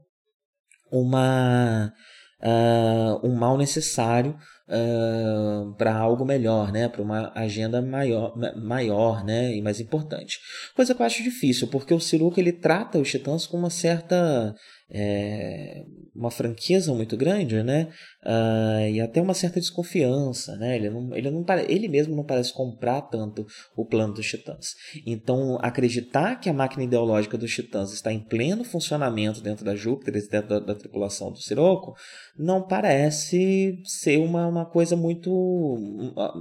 uma, 0.91 1.93
uh, 2.41 3.27
um 3.27 3.35
mal 3.35 3.59
necessário 3.59 4.37
uh, 4.69 5.75
para 5.75 5.95
algo 5.95 6.25
melhor, 6.25 6.73
né? 6.73 6.89
Para 6.89 7.03
uma 7.03 7.33
agenda 7.35 7.81
maior, 7.81 8.35
maior, 8.57 9.25
né? 9.25 9.55
E 9.55 9.63
mais 9.63 9.81
importante. 9.81 10.39
Coisa 10.75 10.95
que 10.95 11.03
eu 11.03 11.07
acho 11.07 11.23
difícil, 11.23 11.69
porque 11.69 11.95
o 11.95 12.01
Siruca 12.01 12.41
ele 12.41 12.53
trata 12.53 12.99
os 12.99 13.11
titãs 13.11 13.47
com 13.47 13.57
uma 13.57 13.71
certa 13.71 14.55
é, 14.91 15.85
uma 16.15 16.31
franqueza 16.31 16.93
muito 16.95 17.17
grande, 17.17 17.63
né? 17.63 17.89
Uh, 18.25 18.89
e 18.91 19.01
até 19.01 19.21
uma 19.21 19.35
certa 19.35 19.61
desconfiança, 19.61 20.57
né? 20.57 20.77
Ele, 20.77 20.91
não, 20.91 21.15
ele, 21.15 21.31
não, 21.31 21.45
ele 21.69 21.89
mesmo 21.89 22.17
não 22.17 22.25
parece 22.25 22.53
comprar 22.53 23.03
tanto 23.03 23.47
o 23.77 23.85
plano 23.85 24.15
dos 24.15 24.27
Titãs. 24.27 24.75
Então, 25.07 25.59
acreditar 25.61 26.37
que 26.37 26.49
a 26.49 26.53
máquina 26.53 26.85
ideológica 26.85 27.37
dos 27.37 27.53
Titãs 27.53 27.93
está 27.93 28.13
em 28.13 28.21
pleno 28.21 28.65
funcionamento 28.65 29.41
dentro 29.41 29.65
da 29.65 29.77
Júpiter, 29.77 30.15
dentro 30.15 30.49
da, 30.49 30.59
da 30.59 30.75
tripulação 30.75 31.31
do 31.31 31.39
Siroco, 31.39 31.95
não 32.39 32.63
parece 32.63 33.79
ser 33.85 34.19
uma, 34.19 34.47
uma 34.47 34.65
coisa 34.65 34.97
muito. 34.97 35.31
uma, 35.31 36.35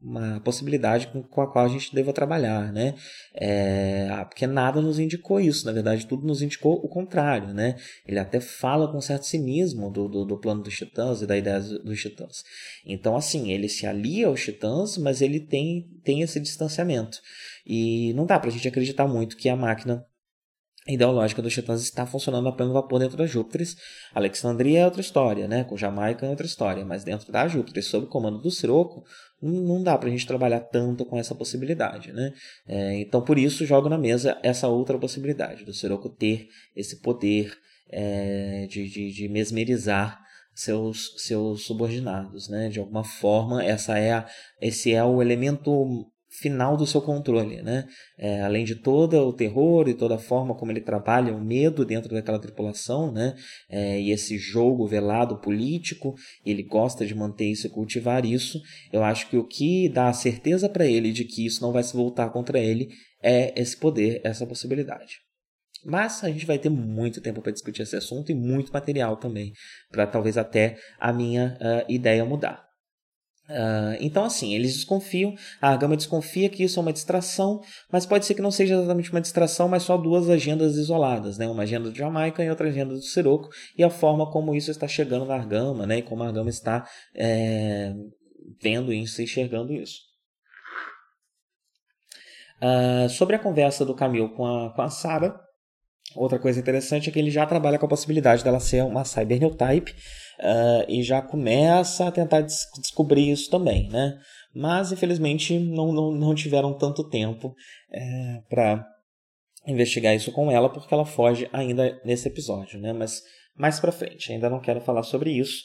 uma 0.00 0.40
possibilidade 0.40 1.08
com, 1.08 1.22
com, 1.22 1.40
a 1.40 1.50
qual 1.50 1.64
a 1.64 1.68
gente 1.68 1.94
deva 1.94 2.12
trabalhar, 2.12 2.72
né? 2.72 2.94
É, 3.34 4.08
porque 4.28 4.46
nada 4.46 4.80
nos 4.80 4.98
indicou 4.98 5.40
isso, 5.40 5.66
na 5.66 5.72
verdade, 5.72 6.06
tudo 6.06 6.26
nos 6.26 6.42
indicou 6.42 6.74
o 6.74 6.88
contrário, 6.88 7.54
né? 7.54 7.76
Ele 8.06 8.18
até 8.18 8.40
fala 8.40 8.90
com 8.90 9.00
certo 9.00 9.26
cinismo 9.26 9.90
do, 9.90 10.08
do, 10.08 10.24
do 10.24 10.38
plano 10.38 10.62
dos 10.62 10.74
titãs 10.74 11.22
e 11.22 11.26
da 11.26 11.36
ideia 11.36 11.60
dos 11.60 12.00
titãs. 12.00 12.42
Então, 12.84 13.16
assim, 13.16 13.52
ele 13.52 13.68
se 13.68 13.86
alia 13.86 14.26
aos 14.26 14.42
titãs, 14.42 14.96
mas 14.98 15.22
ele 15.22 15.40
tem, 15.40 15.88
tem 16.04 16.22
esse 16.22 16.40
distanciamento. 16.40 17.18
E 17.66 18.12
não 18.14 18.26
dá 18.26 18.38
pra 18.38 18.50
gente 18.50 18.68
acreditar 18.68 19.06
muito 19.06 19.36
que 19.36 19.48
a 19.48 19.56
máquina 19.56 20.04
ideológica 20.86 21.40
dos 21.40 21.54
titãs 21.54 21.80
está 21.82 22.04
funcionando 22.04 22.48
a 22.48 22.52
pleno 22.52 22.72
vapor 22.72 22.98
dentro 22.98 23.16
da 23.16 23.26
Júpiter. 23.26 23.66
Alexandria 24.12 24.80
é 24.80 24.84
outra 24.84 25.00
história, 25.00 25.46
né? 25.46 25.64
Com 25.64 25.76
Jamaica 25.76 26.26
é 26.26 26.30
outra 26.30 26.46
história, 26.46 26.84
mas 26.84 27.04
dentro 27.04 27.30
da 27.30 27.46
Júpiter, 27.46 27.84
sob 27.84 28.06
o 28.06 28.08
comando 28.08 28.38
do 28.38 28.50
Siroco, 28.50 29.04
não 29.40 29.82
dá 29.82 29.96
para 29.96 30.08
a 30.08 30.10
gente 30.10 30.26
trabalhar 30.26 30.60
tanto 30.60 31.04
com 31.04 31.18
essa 31.18 31.34
possibilidade, 31.34 32.12
né? 32.12 32.32
É, 32.66 33.00
então, 33.00 33.22
por 33.22 33.38
isso, 33.38 33.66
jogo 33.66 33.88
na 33.88 33.98
mesa 33.98 34.38
essa 34.42 34.68
outra 34.68 34.98
possibilidade 34.98 35.64
do 35.64 35.72
Siroco 35.72 36.08
ter 36.08 36.48
esse 36.74 37.00
poder 37.00 37.52
é, 37.92 38.66
de, 38.68 38.88
de, 38.88 39.12
de, 39.12 39.28
mesmerizar 39.28 40.18
seus, 40.54 41.14
seus 41.18 41.64
subordinados, 41.64 42.48
né? 42.48 42.68
De 42.68 42.78
alguma 42.78 43.04
forma, 43.04 43.62
essa 43.64 43.98
é 43.98 44.12
a, 44.12 44.26
esse 44.60 44.92
é 44.92 45.04
o 45.04 45.20
elemento 45.20 46.10
final 46.40 46.76
do 46.76 46.86
seu 46.86 47.02
controle, 47.02 47.60
né? 47.62 47.86
É, 48.18 48.40
além 48.40 48.64
de 48.64 48.76
todo 48.76 49.16
o 49.18 49.32
terror 49.32 49.88
e 49.88 49.94
toda 49.94 50.14
a 50.14 50.18
forma 50.18 50.54
como 50.54 50.72
ele 50.72 50.80
trabalha 50.80 51.34
o 51.34 51.44
medo 51.44 51.84
dentro 51.84 52.12
daquela 52.14 52.38
tripulação, 52.38 53.12
né? 53.12 53.34
É, 53.68 54.00
e 54.00 54.10
esse 54.10 54.38
jogo 54.38 54.86
velado 54.86 55.38
político, 55.40 56.14
ele 56.44 56.62
gosta 56.62 57.04
de 57.04 57.14
manter 57.14 57.46
isso 57.46 57.66
e 57.66 57.70
cultivar 57.70 58.24
isso. 58.24 58.60
Eu 58.92 59.04
acho 59.04 59.28
que 59.28 59.36
o 59.36 59.46
que 59.46 59.88
dá 59.88 60.08
a 60.08 60.14
certeza 60.14 60.68
para 60.68 60.86
ele 60.86 61.12
de 61.12 61.24
que 61.24 61.44
isso 61.44 61.60
não 61.60 61.72
vai 61.72 61.82
se 61.82 61.94
voltar 61.94 62.30
contra 62.30 62.58
ele 62.58 62.88
é 63.22 63.52
esse 63.60 63.76
poder, 63.76 64.20
essa 64.24 64.46
possibilidade. 64.46 65.31
Mas 65.84 66.22
a 66.22 66.28
gente 66.28 66.46
vai 66.46 66.58
ter 66.58 66.68
muito 66.68 67.20
tempo 67.20 67.42
para 67.42 67.52
discutir 67.52 67.82
esse 67.82 67.96
assunto 67.96 68.30
e 68.30 68.34
muito 68.34 68.72
material 68.72 69.16
também, 69.16 69.52
para 69.90 70.06
talvez 70.06 70.38
até 70.38 70.76
a 70.98 71.12
minha 71.12 71.58
uh, 71.60 71.92
ideia 71.92 72.24
mudar. 72.24 72.72
Uh, 73.48 73.98
então, 74.00 74.24
assim, 74.24 74.54
eles 74.54 74.72
desconfiam, 74.74 75.34
a 75.60 75.76
Gama 75.76 75.96
desconfia 75.96 76.48
que 76.48 76.62
isso 76.62 76.78
é 76.78 76.82
uma 76.82 76.92
distração, 76.92 77.60
mas 77.90 78.06
pode 78.06 78.24
ser 78.24 78.34
que 78.34 78.40
não 78.40 78.52
seja 78.52 78.74
exatamente 78.74 79.10
uma 79.10 79.20
distração, 79.20 79.68
mas 79.68 79.82
só 79.82 79.96
duas 79.96 80.30
agendas 80.30 80.76
isoladas, 80.76 81.36
né? 81.36 81.46
Uma 81.46 81.64
agenda 81.64 81.90
de 81.90 81.98
Jamaica 81.98 82.42
e 82.42 82.48
outra 82.48 82.68
agenda 82.68 82.94
do 82.94 83.02
Siroco, 83.02 83.50
e 83.76 83.82
a 83.82 83.90
forma 83.90 84.30
como 84.30 84.54
isso 84.54 84.70
está 84.70 84.86
chegando 84.86 85.26
na 85.26 85.34
Argama, 85.34 85.86
né? 85.86 85.98
E 85.98 86.02
como 86.02 86.22
a 86.22 86.28
Argama 86.28 86.50
está 86.50 86.86
é, 87.14 87.92
vendo 88.62 88.92
isso 88.92 89.20
e 89.20 89.24
enxergando 89.24 89.72
isso. 89.72 90.00
Uh, 92.62 93.08
sobre 93.10 93.34
a 93.34 93.40
conversa 93.40 93.84
do 93.84 93.94
Camil 93.94 94.30
com 94.30 94.46
a, 94.46 94.72
com 94.72 94.82
a 94.82 94.88
Sarah, 94.88 95.36
Outra 96.14 96.38
coisa 96.38 96.60
interessante 96.60 97.08
é 97.08 97.12
que 97.12 97.18
ele 97.18 97.30
já 97.30 97.46
trabalha 97.46 97.78
com 97.78 97.86
a 97.86 97.88
possibilidade 97.88 98.44
dela 98.44 98.60
ser 98.60 98.82
uma 98.84 99.04
cyberneotype 99.04 99.92
uh, 99.92 100.84
e 100.88 101.02
já 101.02 101.22
começa 101.22 102.06
a 102.06 102.12
tentar 102.12 102.42
des 102.42 102.66
descobrir 102.80 103.30
isso 103.30 103.50
também, 103.50 103.88
né? 103.88 104.18
Mas 104.54 104.92
infelizmente 104.92 105.58
não, 105.58 105.92
não, 105.92 106.12
não 106.12 106.34
tiveram 106.34 106.74
tanto 106.74 107.08
tempo 107.08 107.54
é, 107.90 108.38
para 108.48 108.86
investigar 109.66 110.14
isso 110.14 110.32
com 110.32 110.50
ela 110.50 110.68
porque 110.68 110.92
ela 110.92 111.06
foge 111.06 111.48
ainda 111.52 112.00
nesse 112.04 112.28
episódio, 112.28 112.78
né? 112.78 112.92
Mas 112.92 113.22
mais 113.56 113.80
para 113.80 113.92
frente, 113.92 114.32
ainda 114.32 114.50
não 114.50 114.60
quero 114.60 114.80
falar 114.80 115.02
sobre 115.02 115.30
isso. 115.30 115.64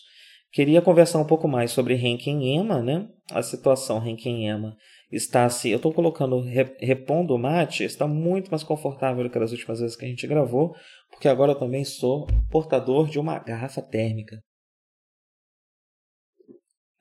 Queria 0.52 0.82
conversar 0.82 1.20
um 1.20 1.28
pouco 1.28 1.48
mais 1.48 1.72
sobre 1.72 1.96
Henken 1.96 2.56
Emma, 2.56 2.82
né? 2.82 3.08
A 3.32 3.42
situação 3.42 4.06
Henken 4.06 4.48
Emma 4.48 4.76
está 5.12 5.46
assim. 5.46 5.70
Eu 5.70 5.78
estou 5.78 5.94
colocando, 5.94 6.40
repondo 6.80 7.34
o 7.34 7.40
mate, 7.40 7.84
está 7.84 8.08
muito 8.08 8.50
mais 8.50 8.64
confortável 8.64 9.24
do 9.24 9.30
que 9.30 9.40
das 9.40 9.52
últimas 9.52 9.80
vezes 9.80 9.96
que 9.96 10.06
a 10.06 10.08
gente 10.08 10.28
gravou, 10.28 10.76
porque 11.10 11.28
agora 11.28 11.54
eu 11.54 11.60
também 11.60 11.84
sou 11.84 12.28
portador 12.50 13.10
de 13.10 13.20
uma 13.20 13.40
garrafa 13.40 13.82
térmica. 13.82 14.42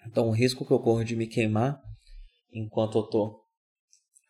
Então 0.06 0.28
o 0.28 0.32
risco 0.32 0.64
que 0.64 0.72
eu 0.72 0.78
corro 0.78 1.04
de 1.04 1.16
me 1.16 1.26
queimar 1.26 1.80
enquanto 2.52 2.98
eu 2.98 3.04
estou 3.04 3.40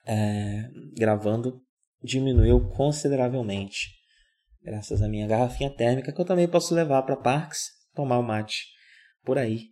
é, 0.06 0.68
gravando 0.96 1.60
diminuiu 2.02 2.68
consideravelmente. 2.70 3.90
Graças 4.62 5.02
à 5.02 5.08
minha 5.08 5.26
garrafinha 5.26 5.70
térmica 5.70 6.12
que 6.12 6.20
eu 6.20 6.24
também 6.24 6.48
posso 6.48 6.74
levar 6.74 7.02
para 7.02 7.16
parques 7.16 7.68
tomar 7.94 8.18
o 8.18 8.22
mate 8.22 8.66
por 9.24 9.38
aí, 9.38 9.70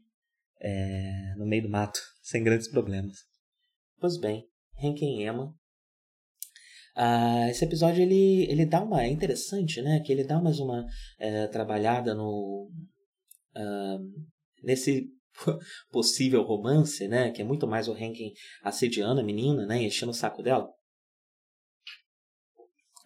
é, 0.61 1.35
no 1.37 1.47
meio 1.47 1.63
do 1.63 1.69
mato, 1.69 2.01
sem 2.23 2.43
grandes 2.43 2.69
problemas. 2.69 3.34
Pois 3.99 4.17
bem, 4.19 4.49
Ema. 5.23 5.55
Ah, 6.97 7.49
esse 7.51 7.65
episódio 7.65 8.03
ele, 8.03 8.45
ele 8.51 8.67
dá 8.67 8.83
uma. 8.83 9.03
É 9.03 9.09
interessante, 9.09 9.83
né? 9.83 10.01
Que 10.01 10.13
ele 10.13 10.25
dá 10.25 10.41
mais 10.41 10.59
uma 10.61 10.87
é, 11.19 11.47
trabalhada 11.49 12.15
no. 12.15 12.71
Ah, 13.55 13.99
nesse 14.63 15.09
possível 15.91 16.43
romance, 16.43 17.09
né? 17.09 17.31
Que 17.33 17.43
é 17.43 17.45
muito 17.45 17.67
mais 17.67 17.89
o 17.89 17.97
Henkin 17.97 18.33
assediando 18.63 19.21
a 19.21 19.25
menina, 19.25 19.67
né? 19.67 19.83
Enchendo 19.83 20.13
o 20.13 20.15
saco 20.15 20.43
dela. 20.43 20.69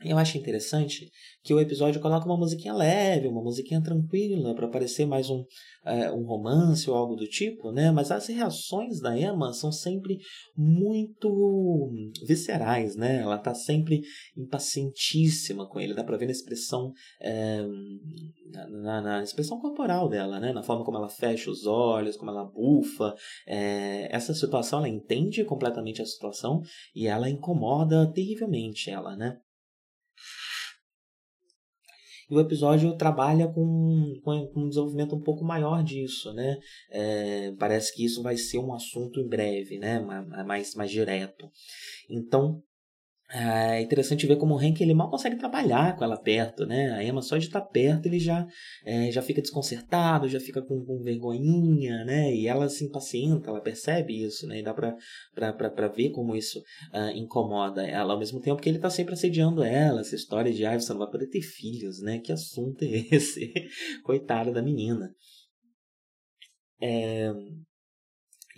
Eu 0.04 0.16
acho 0.16 0.38
interessante 0.38 1.10
que 1.42 1.52
o 1.52 1.58
episódio 1.58 2.00
coloca 2.00 2.24
uma 2.24 2.36
musiquinha 2.36 2.72
leve, 2.72 3.26
uma 3.26 3.42
musiquinha 3.42 3.82
tranquila, 3.82 4.54
para 4.54 4.68
parecer 4.68 5.06
mais 5.06 5.28
um, 5.28 5.44
é, 5.84 6.12
um 6.12 6.24
romance 6.24 6.88
ou 6.88 6.94
algo 6.94 7.16
do 7.16 7.26
tipo, 7.26 7.72
né? 7.72 7.90
Mas 7.90 8.12
as 8.12 8.28
reações 8.28 9.00
da 9.00 9.18
Emma 9.18 9.52
são 9.52 9.72
sempre 9.72 10.18
muito 10.56 11.90
viscerais, 12.24 12.94
né? 12.94 13.22
Ela 13.22 13.38
tá 13.38 13.52
sempre 13.54 14.00
impacientíssima 14.36 15.68
com 15.68 15.80
ele, 15.80 15.94
dá 15.94 16.04
pra 16.04 16.16
ver 16.16 16.26
na 16.26 16.32
expressão, 16.32 16.92
é, 17.20 17.66
na, 18.70 19.00
na, 19.00 19.22
expressão 19.24 19.58
corporal 19.58 20.08
dela, 20.08 20.38
né? 20.38 20.52
Na 20.52 20.62
forma 20.62 20.84
como 20.84 20.98
ela 20.98 21.08
fecha 21.08 21.50
os 21.50 21.66
olhos, 21.66 22.16
como 22.16 22.30
ela 22.30 22.44
bufa. 22.44 23.16
É, 23.48 24.14
essa 24.14 24.32
situação, 24.32 24.78
ela 24.78 24.88
entende 24.88 25.44
completamente 25.44 26.00
a 26.00 26.06
situação 26.06 26.62
e 26.94 27.08
ela 27.08 27.28
incomoda 27.28 28.06
terrivelmente 28.12 28.90
ela, 28.90 29.16
né? 29.16 29.38
E 32.30 32.34
o 32.34 32.40
episódio 32.40 32.96
trabalha 32.96 33.48
com, 33.48 34.14
com, 34.22 34.46
com 34.48 34.60
um 34.60 34.68
desenvolvimento 34.68 35.16
um 35.16 35.20
pouco 35.20 35.44
maior 35.44 35.82
disso, 35.82 36.32
né? 36.32 36.58
É, 36.90 37.52
parece 37.58 37.94
que 37.94 38.04
isso 38.04 38.22
vai 38.22 38.36
ser 38.36 38.58
um 38.58 38.72
assunto 38.72 39.20
em 39.20 39.26
breve, 39.26 39.78
né? 39.78 39.98
Mais, 40.46 40.74
mais 40.74 40.90
direto. 40.90 41.50
Então, 42.08 42.62
é 43.30 43.82
interessante 43.82 44.26
ver 44.26 44.36
como 44.36 44.54
o 44.54 44.58
Hank 44.58 44.80
ele 44.80 44.94
mal 44.94 45.10
consegue 45.10 45.36
trabalhar 45.36 45.94
com 45.96 46.04
ela 46.04 46.16
perto, 46.16 46.64
né? 46.64 46.92
A 46.92 47.04
Emma 47.04 47.20
só 47.20 47.36
de 47.36 47.44
estar 47.44 47.60
perto 47.60 48.06
ele 48.06 48.18
já, 48.18 48.46
é, 48.86 49.10
já 49.10 49.20
fica 49.20 49.42
desconcertado, 49.42 50.28
já 50.28 50.40
fica 50.40 50.62
com, 50.62 50.82
com 50.82 51.02
vergonhinha, 51.02 52.04
né? 52.06 52.34
E 52.34 52.46
ela 52.46 52.70
se 52.70 52.86
impacienta, 52.86 53.50
ela 53.50 53.60
percebe 53.60 54.24
isso, 54.24 54.46
né? 54.46 54.60
E 54.60 54.62
dá 54.62 54.72
pra, 54.72 54.96
pra, 55.34 55.52
pra, 55.52 55.70
pra 55.70 55.88
ver 55.88 56.10
como 56.10 56.34
isso 56.34 56.58
uh, 56.94 57.10
incomoda 57.14 57.86
ela, 57.86 58.14
ao 58.14 58.18
mesmo 58.18 58.40
tempo 58.40 58.62
que 58.62 58.68
ele 58.68 58.78
tá 58.78 58.88
sempre 58.88 59.12
assediando 59.12 59.62
ela, 59.62 60.00
essa 60.00 60.14
história 60.14 60.50
de, 60.50 60.64
ah, 60.64 60.78
você 60.78 60.90
não 60.92 61.00
vai 61.00 61.10
poder 61.10 61.28
ter 61.28 61.42
filhos, 61.42 62.00
né? 62.00 62.20
Que 62.20 62.32
assunto 62.32 62.82
é 62.82 62.86
esse? 63.14 63.52
Coitada 64.04 64.50
da 64.50 64.62
menina. 64.62 65.14
É, 66.80 67.30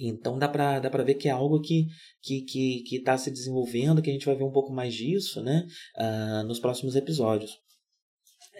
então 0.09 0.38
dá 0.38 0.49
para 0.49 0.78
dá 0.80 0.90
ver 1.04 1.14
que 1.14 1.28
é 1.28 1.33
algo 1.33 1.61
que 1.61 1.87
está 1.87 1.97
que, 2.23 2.42
que, 2.42 2.83
que 2.83 3.00
tá 3.00 3.16
se 3.16 3.30
desenvolvendo, 3.30 4.02
que 4.02 4.11
a 4.11 4.12
gente 4.12 4.26
vai 4.26 4.37
ver 4.37 4.45
um 4.45 4.52
pouco 4.52 4.73
mais 4.73 4.95
disso 4.95 5.42
né, 5.42 5.66
uh, 5.97 6.47
nos 6.47 6.59
próximos 6.59 6.97
episódios. 6.97 7.59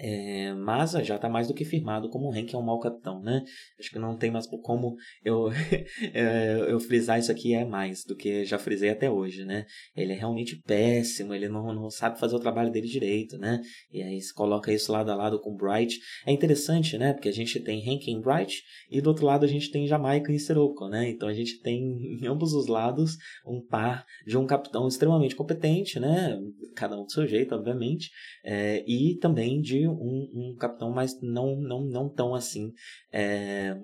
É, 0.03 0.55
mas 0.55 0.93
já 0.93 1.17
está 1.17 1.29
mais 1.29 1.47
do 1.47 1.53
que 1.53 1.63
firmado 1.63 2.09
como 2.09 2.31
o 2.31 2.33
Hank 2.33 2.55
é 2.55 2.59
um 2.59 2.63
mau 2.63 2.81
capitão, 2.81 3.21
né? 3.21 3.45
Acho 3.79 3.91
que 3.91 3.99
não 3.99 4.17
tem 4.17 4.31
mais 4.31 4.47
como 4.47 4.97
eu, 5.23 5.51
é, 6.15 6.65
eu 6.69 6.81
frisar 6.81 7.19
isso 7.19 7.31
aqui 7.31 7.53
é 7.53 7.67
mais 7.67 8.03
do 8.05 8.17
que 8.17 8.47
já 8.47 8.59
frisei 8.59 8.89
até 8.89 9.11
hoje, 9.11 9.45
né? 9.45 9.67
Ele 9.95 10.13
é 10.15 10.17
realmente 10.17 10.57
péssimo, 10.63 11.35
ele 11.35 11.51
não, 11.51 11.75
não 11.75 11.91
sabe 11.91 12.19
fazer 12.19 12.35
o 12.35 12.41
trabalho 12.41 12.73
dele 12.73 12.87
direito, 12.87 13.37
né? 13.37 13.61
E 13.93 14.03
aí 14.03 14.19
se 14.23 14.33
coloca 14.33 14.73
isso 14.73 14.91
lado 14.91 15.11
a 15.11 15.15
lado 15.15 15.39
com 15.39 15.55
Bright. 15.55 15.99
É 16.27 16.33
interessante, 16.33 16.97
né? 16.97 17.13
Porque 17.13 17.29
a 17.29 17.33
gente 17.33 17.61
tem 17.61 17.87
Hank 17.87 18.11
e 18.11 18.19
Bright 18.19 18.63
e 18.91 19.03
do 19.03 19.11
outro 19.11 19.27
lado 19.27 19.45
a 19.45 19.49
gente 19.49 19.71
tem 19.71 19.87
Jamaica 19.87 20.33
e 20.33 20.39
Sirocco, 20.39 20.89
né? 20.89 21.11
Então 21.11 21.29
a 21.29 21.35
gente 21.35 21.61
tem 21.61 21.79
em 21.79 22.27
ambos 22.27 22.55
os 22.55 22.69
lados 22.69 23.19
um 23.47 23.61
par 23.61 24.07
de 24.27 24.39
um 24.39 24.47
capitão 24.47 24.89
extremamente 24.89 25.37
competente, 25.37 26.01
né? 26.01 26.39
Cada 26.75 26.99
um 26.99 27.05
do 27.05 27.13
seu 27.13 27.27
jeito, 27.27 27.55
obviamente, 27.55 28.11
é, 28.43 28.83
e 28.87 29.19
também 29.19 29.61
de 29.61 29.90
um, 29.91 30.31
um 30.35 30.57
capitão, 30.57 30.91
mas 30.91 31.21
não, 31.21 31.57
não, 31.57 31.85
não 31.85 32.09
tão 32.09 32.35
assim 32.35 32.73
é, 33.13 33.77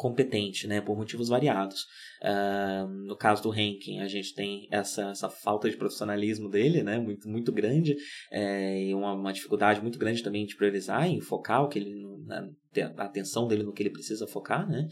competente, 0.00 0.66
né, 0.66 0.80
por 0.80 0.96
motivos 0.96 1.28
variados. 1.28 1.82
Uh, 2.22 2.88
no 3.06 3.14
caso 3.14 3.42
do 3.42 3.50
Rankin, 3.50 4.00
a 4.00 4.08
gente 4.08 4.34
tem 4.34 4.66
essa, 4.70 5.10
essa 5.10 5.28
falta 5.28 5.68
de 5.68 5.76
profissionalismo 5.76 6.48
dele, 6.48 6.82
né, 6.82 6.98
muito, 6.98 7.28
muito 7.28 7.52
grande, 7.52 7.94
é, 8.32 8.82
e 8.82 8.94
uma, 8.94 9.12
uma, 9.12 9.30
dificuldade 9.30 9.82
muito 9.82 9.98
grande 9.98 10.22
também 10.22 10.46
de 10.46 10.56
priorizar 10.56 11.06
e 11.10 11.20
focar 11.20 11.62
o 11.62 11.68
que 11.68 11.78
ele, 11.78 11.94
na, 12.24 12.48
a 12.78 13.04
atenção 13.04 13.48
dele 13.48 13.62
no 13.62 13.72
que 13.72 13.82
ele 13.82 13.90
precisa 13.90 14.26
focar, 14.26 14.68
né? 14.68 14.86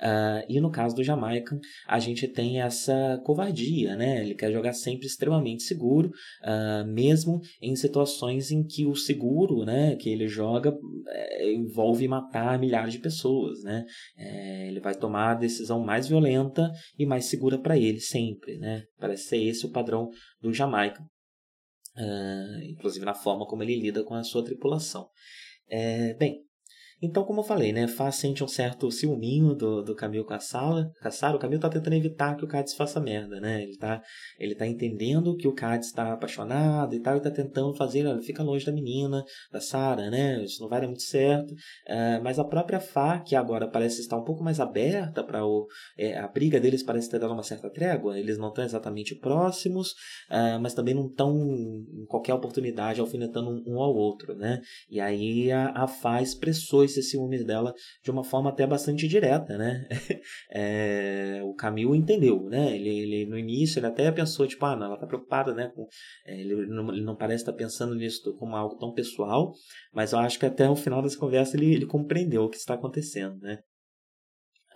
Uh, 0.00 0.44
e 0.48 0.60
no 0.60 0.70
caso 0.70 0.94
do 0.94 1.02
Jamaican, 1.02 1.58
a 1.86 1.98
gente 1.98 2.28
tem 2.28 2.60
essa 2.60 3.20
covardia, 3.24 3.96
né? 3.96 4.22
Ele 4.22 4.34
quer 4.34 4.52
jogar 4.52 4.74
sempre 4.74 5.06
extremamente 5.06 5.62
seguro, 5.62 6.10
uh, 6.42 6.86
mesmo 6.86 7.40
em 7.60 7.74
situações 7.74 8.50
em 8.50 8.62
que 8.62 8.84
o 8.84 8.94
seguro, 8.94 9.64
né, 9.64 9.96
que 9.96 10.10
ele 10.10 10.28
joga 10.28 10.76
é, 11.08 11.52
envolve 11.52 12.06
matar 12.06 12.58
milhares 12.58 12.92
de 12.92 12.98
pessoas, 12.98 13.62
né? 13.62 13.84
É, 14.16 14.68
ele 14.68 14.80
vai 14.80 14.94
tomar 14.94 15.32
a 15.32 15.34
decisão 15.34 15.80
mais 15.80 16.06
violenta 16.06 16.70
e 16.98 17.06
mais 17.06 17.26
segura 17.26 17.58
para 17.58 17.78
ele 17.78 18.00
sempre, 18.00 18.58
né? 18.58 18.82
Parece 18.98 19.28
ser 19.28 19.42
esse 19.42 19.64
o 19.64 19.70
padrão 19.70 20.08
do 20.40 20.52
Jamaican. 20.52 21.04
Uh, 21.96 22.62
inclusive 22.70 23.04
na 23.04 23.14
forma 23.14 23.46
como 23.46 23.62
ele 23.62 23.78
lida 23.78 24.02
com 24.02 24.14
a 24.14 24.22
sua 24.22 24.44
tripulação. 24.44 25.08
É, 25.68 26.14
bem, 26.14 26.42
então, 27.02 27.24
como 27.24 27.40
eu 27.40 27.44
falei, 27.44 27.72
né, 27.72 27.88
Fá 27.88 28.12
sente 28.12 28.44
um 28.44 28.48
certo 28.48 28.88
ciúminho 28.90 29.54
do, 29.54 29.82
do 29.82 29.94
Camil 29.94 30.24
com 30.24 30.34
a 30.34 30.38
Sala. 30.38 30.92
O 31.34 31.38
Camil 31.38 31.58
tá 31.58 31.68
tentando 31.68 31.94
evitar 31.94 32.36
que 32.36 32.44
o 32.44 32.48
Cádiz 32.48 32.74
faça 32.74 33.00
merda, 33.00 33.40
né? 33.40 33.62
Ele 33.62 33.76
tá, 33.76 34.00
ele 34.38 34.54
tá 34.54 34.66
entendendo 34.66 35.36
que 35.36 35.48
o 35.48 35.52
Cádiz 35.52 35.88
está 35.88 36.12
apaixonado 36.12 36.94
e 36.94 37.00
tal, 37.00 37.16
e 37.16 37.20
tá 37.20 37.30
tentando 37.30 37.74
fazer, 37.74 38.06
olha, 38.06 38.20
fica 38.20 38.42
longe 38.44 38.64
da 38.64 38.70
menina, 38.70 39.24
da 39.50 39.60
Sara, 39.60 40.10
né? 40.10 40.42
Isso 40.44 40.62
não 40.62 40.68
vai 40.68 40.80
dar 40.80 40.86
muito 40.86 41.02
certo. 41.02 41.52
Uh, 41.52 42.22
mas 42.22 42.38
a 42.38 42.44
própria 42.44 42.78
Fá, 42.78 43.18
que 43.18 43.34
agora 43.34 43.68
parece 43.68 44.00
estar 44.00 44.16
um 44.16 44.24
pouco 44.24 44.44
mais 44.44 44.60
aberta 44.60 45.24
para 45.24 45.44
o. 45.44 45.66
É, 45.98 46.16
a 46.18 46.28
briga 46.28 46.60
deles 46.60 46.84
parece 46.84 47.10
ter 47.10 47.18
dado 47.18 47.32
uma 47.32 47.42
certa 47.42 47.68
trégua. 47.68 48.16
Eles 48.16 48.38
não 48.38 48.48
estão 48.48 48.64
exatamente 48.64 49.16
próximos, 49.16 49.90
uh, 50.30 50.60
mas 50.60 50.72
também 50.72 50.94
não 50.94 51.06
estão 51.06 51.36
em 51.36 52.06
qualquer 52.06 52.34
oportunidade 52.34 53.00
alfinetando 53.00 53.50
um, 53.50 53.74
um 53.74 53.80
ao 53.80 53.92
outro, 53.92 54.36
né? 54.36 54.60
E 54.88 55.00
aí 55.00 55.50
a, 55.50 55.70
a 55.70 55.88
Fá 55.88 56.22
expressou 56.22 56.84
esse 56.92 57.10
ciúmes 57.10 57.44
dela 57.44 57.74
de 58.02 58.10
uma 58.10 58.24
forma 58.24 58.50
até 58.50 58.66
bastante 58.66 59.08
direta, 59.08 59.56
né? 59.56 59.86
é, 60.50 61.40
o 61.44 61.54
Camil 61.54 61.94
entendeu, 61.94 62.48
né? 62.48 62.74
Ele, 62.74 62.88
ele, 62.88 63.26
no 63.26 63.38
início 63.38 63.78
ele 63.78 63.86
até 63.86 64.10
pensou, 64.12 64.46
tipo, 64.46 64.64
ah, 64.64 64.76
não, 64.76 64.86
ela 64.86 64.98
tá 64.98 65.06
preocupada, 65.06 65.54
né? 65.54 65.70
Com, 65.74 65.86
é, 66.26 66.40
ele, 66.40 66.66
não, 66.66 66.92
ele 66.92 67.02
não 67.02 67.16
parece 67.16 67.42
estar 67.42 67.52
pensando 67.52 67.94
nisso 67.94 68.34
como 68.38 68.56
algo 68.56 68.76
tão 68.76 68.92
pessoal, 68.92 69.52
mas 69.92 70.12
eu 70.12 70.18
acho 70.18 70.38
que 70.38 70.46
até 70.46 70.68
o 70.68 70.76
final 70.76 71.02
dessa 71.02 71.18
conversa 71.18 71.56
ele, 71.56 71.74
ele 71.74 71.86
compreendeu 71.86 72.44
o 72.44 72.50
que 72.50 72.56
está 72.56 72.74
acontecendo, 72.74 73.38
né? 73.40 73.58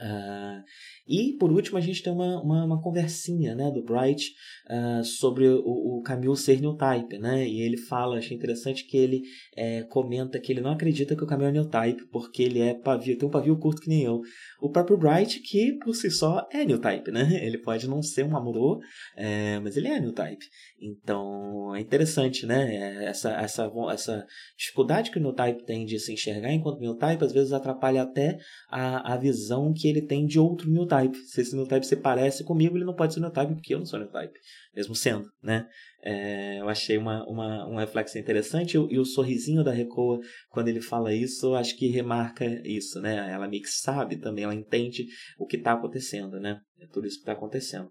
Uh, 0.01 0.63
e 1.07 1.37
por 1.39 1.53
último 1.53 1.79
a 1.79 1.81
gente 1.81 2.03
tem 2.03 2.13
uma, 2.13 2.43
uma, 2.43 2.65
uma 2.65 2.83
conversinha 2.83 3.55
né, 3.55 3.71
do 3.71 3.83
Bright 3.83 4.33
uh, 4.69 5.05
sobre 5.05 5.49
o, 5.49 6.03
o 6.03 6.37
ser 6.37 6.61
new 6.61 6.75
type, 6.75 7.19
né? 7.19 7.47
E 7.47 7.61
ele 7.61 7.77
fala, 7.77 8.19
achei 8.19 8.37
interessante 8.37 8.85
que 8.87 8.97
ele 8.97 9.23
é, 9.57 9.83
comenta 9.85 10.39
que 10.39 10.53
ele 10.53 10.61
não 10.61 10.73
acredita 10.73 11.15
que 11.15 11.23
o 11.23 11.27
Camille 11.27 11.51
é 11.51 11.53
new 11.53 11.69
type 11.69 12.05
porque 12.11 12.43
ele 12.43 12.61
é 12.61 12.75
pavio, 12.75 13.17
tem 13.17 13.29
um 13.29 13.33
pavio 13.33 13.59
curto 13.59 13.81
que 13.81 13.89
nem 13.89 14.03
eu. 14.03 14.21
O 14.61 14.71
próprio 14.71 14.97
Bright 14.97 15.41
que 15.41 15.79
por 15.79 15.95
si 15.95 16.11
só 16.11 16.47
é 16.53 16.65
new 16.65 16.79
type, 16.79 17.11
né? 17.11 17.27
Ele 17.47 17.59
pode 17.59 17.89
não 17.89 18.03
ser 18.03 18.25
um 18.25 18.37
amorô, 18.37 18.81
é, 19.17 19.59
mas 19.61 19.77
ele 19.77 19.89
é 19.89 20.01
new 20.01 20.13
type. 20.13 20.45
Então 20.81 21.75
é 21.75 21.81
interessante, 21.81 22.47
né? 22.47 23.05
Essa, 23.05 23.31
essa, 23.33 23.71
essa 23.91 24.27
dificuldade 24.57 25.11
que 25.11 25.19
o 25.19 25.23
new 25.23 25.33
type 25.33 25.65
tem 25.65 25.85
de 25.85 25.99
se 25.99 26.13
enxergar 26.13 26.53
enquanto 26.53 26.81
new 26.81 26.97
type 26.97 27.25
às 27.25 27.33
vezes 27.33 27.53
atrapalha 27.53 28.03
até 28.03 28.39
a, 28.71 29.15
a 29.15 29.17
visão 29.17 29.73
que 29.73 29.89
ele 29.89 30.03
tem 30.03 30.27
de 30.27 30.39
outro 30.39 30.71
new 30.71 30.87
Se 31.27 31.41
esse 31.41 31.57
New 31.57 31.67
Type 31.67 31.87
se 31.87 31.97
parece 31.97 32.45
comigo, 32.45 32.77
ele 32.77 32.85
não 32.85 32.95
pode 32.95 33.15
ser 33.15 33.21
New 33.21 33.31
Type 33.31 33.55
porque 33.55 33.75
eu 33.75 33.79
não 33.79 33.87
sou 33.87 33.99
New 33.99 34.09
Type, 34.09 34.39
mesmo 34.75 34.95
sendo, 34.95 35.29
né? 35.43 35.69
É, 36.03 36.61
eu 36.61 36.69
achei 36.69 36.97
uma, 36.97 37.25
uma, 37.29 37.67
um 37.69 37.77
reflexo 37.77 38.19
interessante 38.19 38.77
e, 38.77 38.95
e, 38.95 38.99
o 38.99 39.05
sorrisinho 39.05 39.65
da 39.65 39.73
Recoa, 39.73 40.21
quando 40.51 40.69
ele 40.69 40.81
fala 40.81 41.13
isso, 41.13 41.55
acho 41.55 41.77
que 41.77 41.89
remarca 41.89 42.45
isso, 42.65 43.01
né? 43.01 43.33
Ela 43.33 43.49
meio 43.49 43.63
que 43.63 43.71
sabe 43.71 44.17
também, 44.17 44.45
ela 44.45 44.55
entende 44.55 45.07
o 45.39 45.47
que 45.47 45.57
está 45.57 45.73
acontecendo, 45.73 46.39
né? 46.39 46.61
É 46.81 46.87
tudo 46.87 47.07
isso 47.07 47.17
que 47.17 47.23
está 47.23 47.33
acontecendo. 47.33 47.91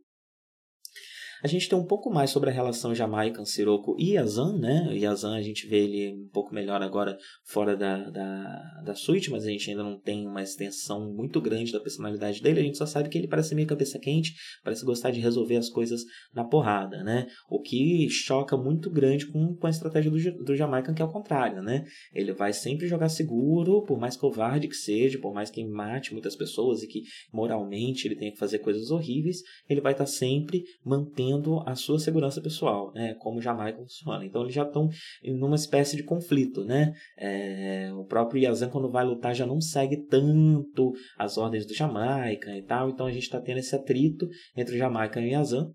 A 1.43 1.47
gente 1.47 1.69
tem 1.69 1.77
um 1.77 1.85
pouco 1.85 2.09
mais 2.09 2.29
sobre 2.29 2.49
a 2.49 2.53
relação 2.53 2.95
Jamaican, 2.95 3.45
Sirocco 3.45 3.95
e 3.99 4.13
Yazan, 4.13 4.57
né? 4.57 4.95
Yazan 4.95 5.35
a 5.35 5.41
gente 5.41 5.67
vê 5.67 5.83
ele 5.83 6.13
um 6.13 6.29
pouco 6.29 6.53
melhor 6.53 6.81
agora 6.81 7.17
fora 7.43 7.75
da, 7.75 8.09
da, 8.09 8.81
da 8.83 8.95
suíte, 8.95 9.29
mas 9.29 9.45
a 9.45 9.49
gente 9.49 9.69
ainda 9.69 9.83
não 9.83 9.99
tem 9.99 10.27
uma 10.27 10.41
extensão 10.41 11.13
muito 11.13 11.41
grande 11.41 11.71
da 11.71 11.79
personalidade 11.79 12.41
dele. 12.41 12.59
A 12.59 12.63
gente 12.63 12.77
só 12.77 12.85
sabe 12.85 13.09
que 13.09 13.17
ele 13.17 13.27
parece 13.27 13.53
meio 13.53 13.67
cabeça 13.67 13.99
quente, 13.99 14.33
parece 14.63 14.85
gostar 14.85 15.11
de 15.11 15.19
resolver 15.19 15.57
as 15.57 15.69
coisas 15.69 16.01
na 16.33 16.43
porrada, 16.43 17.03
né? 17.03 17.27
O 17.49 17.61
que 17.61 18.07
choca 18.09 18.55
muito 18.57 18.89
grande 18.89 19.27
com, 19.27 19.55
com 19.55 19.67
a 19.67 19.69
estratégia 19.69 20.11
do, 20.11 20.43
do 20.43 20.55
Jamaican, 20.55 20.93
que 20.93 21.01
é 21.01 21.05
o 21.05 21.11
contrário, 21.11 21.61
né? 21.61 21.85
Ele 22.13 22.33
vai 22.33 22.53
sempre 22.53 22.87
jogar 22.87 23.09
seguro, 23.09 23.83
por 23.83 23.99
mais 23.99 24.15
covarde 24.15 24.67
que 24.67 24.75
seja, 24.75 25.19
por 25.19 25.33
mais 25.33 25.49
que 25.49 25.63
mate 25.65 26.13
muitas 26.13 26.35
pessoas 26.35 26.81
e 26.83 26.87
que 26.87 27.03
moralmente 27.31 28.07
ele 28.07 28.15
tenha 28.15 28.31
que 28.31 28.37
fazer 28.37 28.59
coisas 28.59 28.89
horríveis, 28.89 29.41
ele 29.69 29.81
vai 29.81 29.91
estar 29.91 30.05
sempre 30.05 30.63
mantendo 30.83 31.24
mantendo 31.25 31.61
a 31.65 31.75
sua 31.75 31.99
segurança 31.99 32.41
pessoal, 32.41 32.91
né? 32.93 33.15
Como 33.15 33.41
Jamaica 33.41 33.79
funciona. 33.79 34.25
Então 34.25 34.43
eles 34.43 34.53
já 34.53 34.63
estão 34.63 34.89
em 35.23 35.33
uma 35.41 35.55
espécie 35.55 35.95
de 35.95 36.03
conflito, 36.03 36.63
né? 36.63 36.93
É, 37.17 37.91
o 37.93 38.05
próprio 38.05 38.41
Yazan 38.41 38.69
quando 38.69 38.91
vai 38.91 39.05
lutar 39.05 39.33
já 39.33 39.45
não 39.45 39.59
segue 39.59 40.05
tanto 40.07 40.93
as 41.17 41.37
ordens 41.37 41.65
do 41.65 41.73
Jamaica 41.73 42.55
e 42.55 42.63
tal. 42.63 42.89
Então 42.89 43.05
a 43.05 43.11
gente 43.11 43.23
está 43.23 43.41
tendo 43.41 43.57
esse 43.57 43.75
atrito 43.75 44.27
entre 44.55 44.75
o 44.75 44.77
Jamaica 44.77 45.19
e 45.19 45.25
o 45.25 45.31
Yazan. 45.31 45.71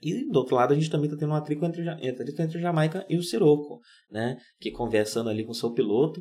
E 0.00 0.28
do 0.28 0.38
outro 0.38 0.56
lado 0.56 0.72
a 0.72 0.74
gente 0.74 0.90
também 0.90 1.06
está 1.06 1.16
tendo 1.16 1.30
um 1.30 1.36
atrito 1.36 1.64
entre, 1.64 1.84
entre 2.02 2.58
o 2.58 2.60
Jamaica 2.60 3.06
e 3.08 3.16
o 3.16 3.22
Sirocco, 3.22 3.80
né? 4.10 4.36
Que 4.60 4.70
conversando 4.70 5.30
ali 5.30 5.44
com 5.44 5.52
o 5.52 5.54
seu 5.54 5.72
piloto 5.72 6.20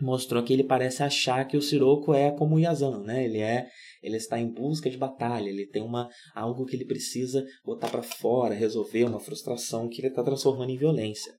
mostrou 0.00 0.42
que 0.42 0.52
ele 0.52 0.64
parece 0.64 1.02
achar 1.02 1.44
que 1.46 1.56
o 1.56 1.62
Sirocco 1.62 2.12
é 2.12 2.30
como 2.32 2.56
o 2.56 2.58
Yazan, 2.58 3.02
né? 3.04 3.24
Ele 3.24 3.38
é 3.38 3.66
ele 4.02 4.16
está 4.16 4.38
em 4.38 4.50
busca 4.50 4.90
de 4.90 4.96
batalha, 4.96 5.48
ele 5.48 5.66
tem 5.66 5.82
uma 5.82 6.08
algo 6.34 6.64
que 6.64 6.76
ele 6.76 6.84
precisa 6.84 7.44
botar 7.64 7.88
para 7.88 8.02
fora, 8.02 8.54
resolver 8.54 9.04
uma 9.04 9.20
frustração 9.20 9.88
que 9.88 10.00
ele 10.00 10.08
está 10.08 10.22
transformando 10.22 10.70
em 10.70 10.78
violência. 10.78 11.32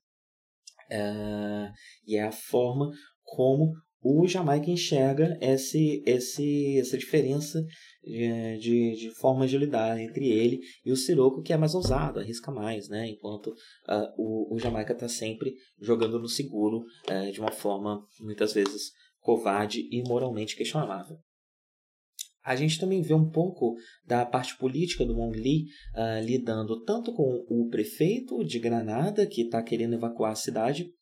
É, 0.90 1.70
e 2.06 2.16
é 2.16 2.22
a 2.22 2.32
forma 2.32 2.90
como 3.22 3.72
o 4.04 4.26
Jamaica 4.28 4.70
enxerga 4.70 5.38
esse, 5.40 6.02
esse, 6.04 6.78
essa 6.78 6.98
diferença 6.98 7.58
de, 8.02 8.58
de, 8.58 8.96
de 8.96 9.10
formas 9.18 9.48
de 9.48 9.56
lidar 9.56 9.98
entre 9.98 10.28
ele 10.28 10.60
e 10.84 10.92
o 10.92 10.96
Siroco, 10.96 11.40
que 11.40 11.54
é 11.54 11.56
mais 11.56 11.74
ousado, 11.74 12.20
arrisca 12.20 12.52
mais, 12.52 12.86
né? 12.90 13.08
enquanto 13.08 13.46
uh, 13.48 14.12
o, 14.18 14.54
o 14.54 14.58
Jamaica 14.58 14.92
está 14.92 15.08
sempre 15.08 15.54
jogando 15.80 16.18
no 16.18 16.28
seguro 16.28 16.84
uh, 17.10 17.32
de 17.32 17.40
uma 17.40 17.50
forma 17.50 18.06
muitas 18.20 18.52
vezes 18.52 18.92
covarde 19.20 19.88
e 19.90 20.06
moralmente 20.06 20.54
questionável. 20.54 21.16
A 22.44 22.54
gente 22.54 22.78
também 22.78 23.00
vê 23.00 23.14
um 23.14 23.30
pouco 23.30 23.74
da 24.06 24.26
parte 24.26 24.56
política 24.58 25.04
do 25.04 25.16
Wong 25.16 25.38
Li 25.38 25.64
uh, 25.94 26.22
lidando 26.22 26.82
tanto 26.84 27.14
com 27.14 27.44
o 27.48 27.68
prefeito 27.70 28.44
de 28.44 28.58
Granada, 28.58 29.26
que 29.26 29.42
está 29.42 29.62
querendo 29.62 29.94
evacuar 29.94 30.32
a 30.32 30.36
cidade, 30.36 30.92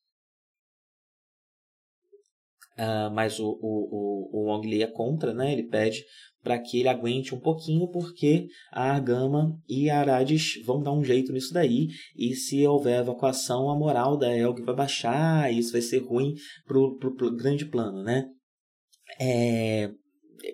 uh, 2.79 3.11
mas 3.13 3.41
o, 3.41 3.59
o, 3.61 4.31
o, 4.33 4.47
Wong 4.47 4.69
Li 4.69 4.85
é 4.85 4.87
contra, 4.87 5.35
né? 5.35 5.53
ele 5.53 5.65
pede 5.65 6.05
para 6.45 6.59
que 6.59 6.79
ele 6.79 6.89
aguente 6.89 7.35
um 7.35 7.41
pouquinho, 7.41 7.89
porque 7.89 8.47
a 8.71 8.93
Argama 8.93 9.57
e 9.69 9.91
a 9.91 9.99
Arades 9.99 10.63
vão 10.65 10.81
dar 10.81 10.93
um 10.93 11.03
jeito 11.03 11.33
nisso 11.33 11.53
daí, 11.53 11.89
e 12.17 12.35
se 12.35 12.65
houver 12.67 13.01
evacuação, 13.01 13.69
a 13.69 13.77
moral 13.77 14.17
da 14.17 14.33
Elg 14.33 14.61
vai 14.63 14.75
baixar, 14.75 15.53
e 15.53 15.59
isso 15.59 15.73
vai 15.73 15.81
ser 15.81 15.99
ruim 15.99 16.35
para 16.67 16.79
o 16.79 17.37
grande 17.37 17.65
plano. 17.67 18.03
Né? 18.03 18.29
É, 19.21 19.93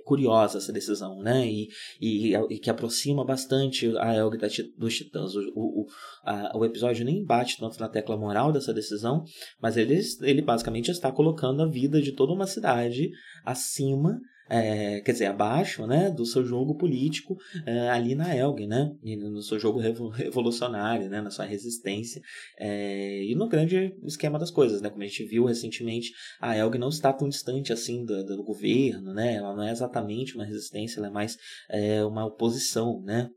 curiosa 0.05 0.59
essa 0.59 0.73
decisão, 0.73 1.21
né? 1.21 1.47
E, 1.47 1.69
e, 2.01 2.35
e 2.51 2.59
que 2.59 2.71
aproxima 2.71 3.25
bastante 3.25 3.87
a 3.99 4.15
Elg 4.15 4.37
dos 4.77 4.97
Titãs. 4.97 5.35
O, 5.35 5.53
o, 5.55 5.87
a, 6.25 6.57
o 6.57 6.65
episódio 6.65 7.05
nem 7.05 7.25
bate 7.25 7.59
tanto 7.59 7.79
na 7.81 7.89
tecla 7.89 8.17
moral 8.17 8.53
dessa 8.53 8.73
decisão, 8.73 9.25
mas 9.61 9.77
ele, 9.77 10.01
ele 10.23 10.43
basicamente 10.43 10.91
está 10.91 11.11
colocando 11.13 11.63
a 11.63 11.67
vida 11.67 12.01
de 12.01 12.13
toda 12.13 12.33
uma 12.33 12.47
cidade 12.47 13.11
acima 13.45 14.21
é, 14.49 15.01
quer 15.01 15.13
dizer, 15.13 15.27
abaixo 15.27 15.87
né, 15.87 16.11
do 16.11 16.25
seu 16.25 16.45
jogo 16.45 16.77
político 16.77 17.37
é, 17.67 17.91
ali 17.91 18.15
na 18.15 18.35
Elg, 18.35 18.67
né, 18.67 18.93
no 19.03 19.43
seu 19.43 19.59
jogo 19.59 19.79
revolucionário, 19.79 21.09
né, 21.09 21.21
na 21.21 21.31
sua 21.31 21.45
resistência 21.45 22.21
é, 22.59 23.25
e 23.25 23.35
no 23.35 23.49
grande 23.49 23.95
esquema 24.05 24.39
das 24.39 24.51
coisas, 24.51 24.81
né, 24.81 24.91
como 24.91 25.03
a 25.03 25.07
gente 25.07 25.25
viu 25.25 25.45
recentemente, 25.45 26.13
a 26.41 26.57
Elg 26.57 26.79
não 26.79 26.89
está 26.89 27.13
tão 27.13 27.29
distante 27.29 27.73
assim 27.73 28.05
do, 28.05 28.25
do 28.25 28.43
governo, 28.43 29.13
né, 29.13 29.35
ela 29.35 29.55
não 29.55 29.63
é 29.63 29.71
exatamente 29.71 30.35
uma 30.35 30.45
resistência, 30.45 30.99
ela 30.99 31.09
é 31.09 31.11
mais 31.13 31.37
é, 31.71 32.05
uma 32.05 32.25
oposição, 32.25 33.03
né, 33.03 33.29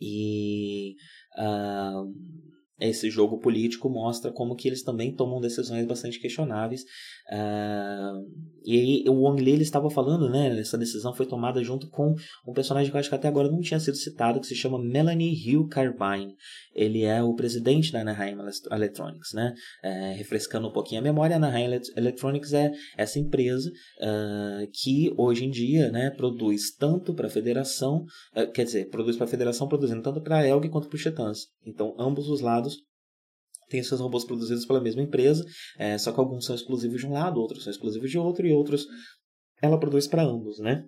e 0.00 0.94
uh, 1.38 2.12
esse 2.88 3.10
jogo 3.10 3.38
político 3.38 3.88
mostra 3.88 4.32
como 4.32 4.54
que 4.54 4.68
eles 4.68 4.82
também 4.82 5.14
tomam 5.14 5.40
decisões 5.40 5.86
bastante 5.86 6.20
questionáveis. 6.20 6.82
Uh, 7.32 8.24
e 8.64 8.78
aí 8.78 9.04
o 9.08 9.22
Wong 9.22 9.42
Li 9.42 9.52
ele 9.52 9.62
estava 9.62 9.90
falando, 9.90 10.28
né? 10.28 10.58
Essa 10.58 10.76
decisão 10.76 11.14
foi 11.14 11.26
tomada 11.26 11.62
junto 11.62 11.88
com 11.88 12.14
um 12.46 12.52
personagem 12.52 12.90
que 12.90 12.96
eu 12.96 13.00
acho 13.00 13.08
que 13.08 13.14
até 13.14 13.28
agora 13.28 13.50
não 13.50 13.60
tinha 13.60 13.80
sido 13.80 13.96
citado, 13.96 14.40
que 14.40 14.46
se 14.46 14.54
chama 14.54 14.78
Melanie 14.78 15.34
Hill 15.34 15.66
Carbine. 15.68 16.34
Ele 16.74 17.02
é 17.02 17.22
o 17.22 17.34
presidente 17.34 17.92
da 17.92 18.00
Anaheim 18.00 18.36
Electronics, 18.70 19.32
né? 19.32 19.54
É, 19.82 20.12
refrescando 20.12 20.68
um 20.68 20.72
pouquinho 20.72 21.00
a 21.00 21.04
memória, 21.04 21.34
a 21.34 21.38
Anaheim 21.38 21.80
Electronics 21.96 22.52
é 22.52 22.72
essa 22.96 23.18
empresa 23.18 23.70
uh, 23.70 24.70
que 24.72 25.12
hoje 25.16 25.44
em 25.44 25.50
dia, 25.50 25.90
né, 25.90 26.10
produz 26.10 26.74
tanto 26.76 27.14
para 27.14 27.26
a 27.26 27.30
federação, 27.30 28.04
uh, 28.36 28.50
quer 28.52 28.64
dizer, 28.64 28.88
produz 28.90 29.16
para 29.16 29.24
a 29.24 29.28
federação, 29.28 29.68
produzindo 29.68 30.02
tanto 30.02 30.20
para 30.20 30.38
a 30.38 30.46
Elg 30.46 30.68
quanto 30.68 30.88
para 30.88 30.96
os 30.96 31.02
Titãs. 31.02 31.46
Então, 31.66 31.94
ambos 31.98 32.28
os 32.28 32.40
lados 32.40 32.73
tem 33.68 33.82
seus 33.82 34.00
robôs 34.00 34.24
produzidos 34.24 34.66
pela 34.66 34.80
mesma 34.80 35.02
empresa, 35.02 35.44
é, 35.78 35.98
só 35.98 36.12
que 36.12 36.20
alguns 36.20 36.44
são 36.46 36.54
exclusivos 36.54 37.00
de 37.00 37.06
um 37.06 37.12
lado, 37.12 37.40
outros 37.40 37.64
são 37.64 37.70
exclusivos 37.70 38.10
de 38.10 38.18
outro, 38.18 38.46
e 38.46 38.52
outros 38.52 38.86
ela 39.62 39.78
produz 39.78 40.06
para 40.06 40.22
ambos, 40.22 40.58
né? 40.58 40.84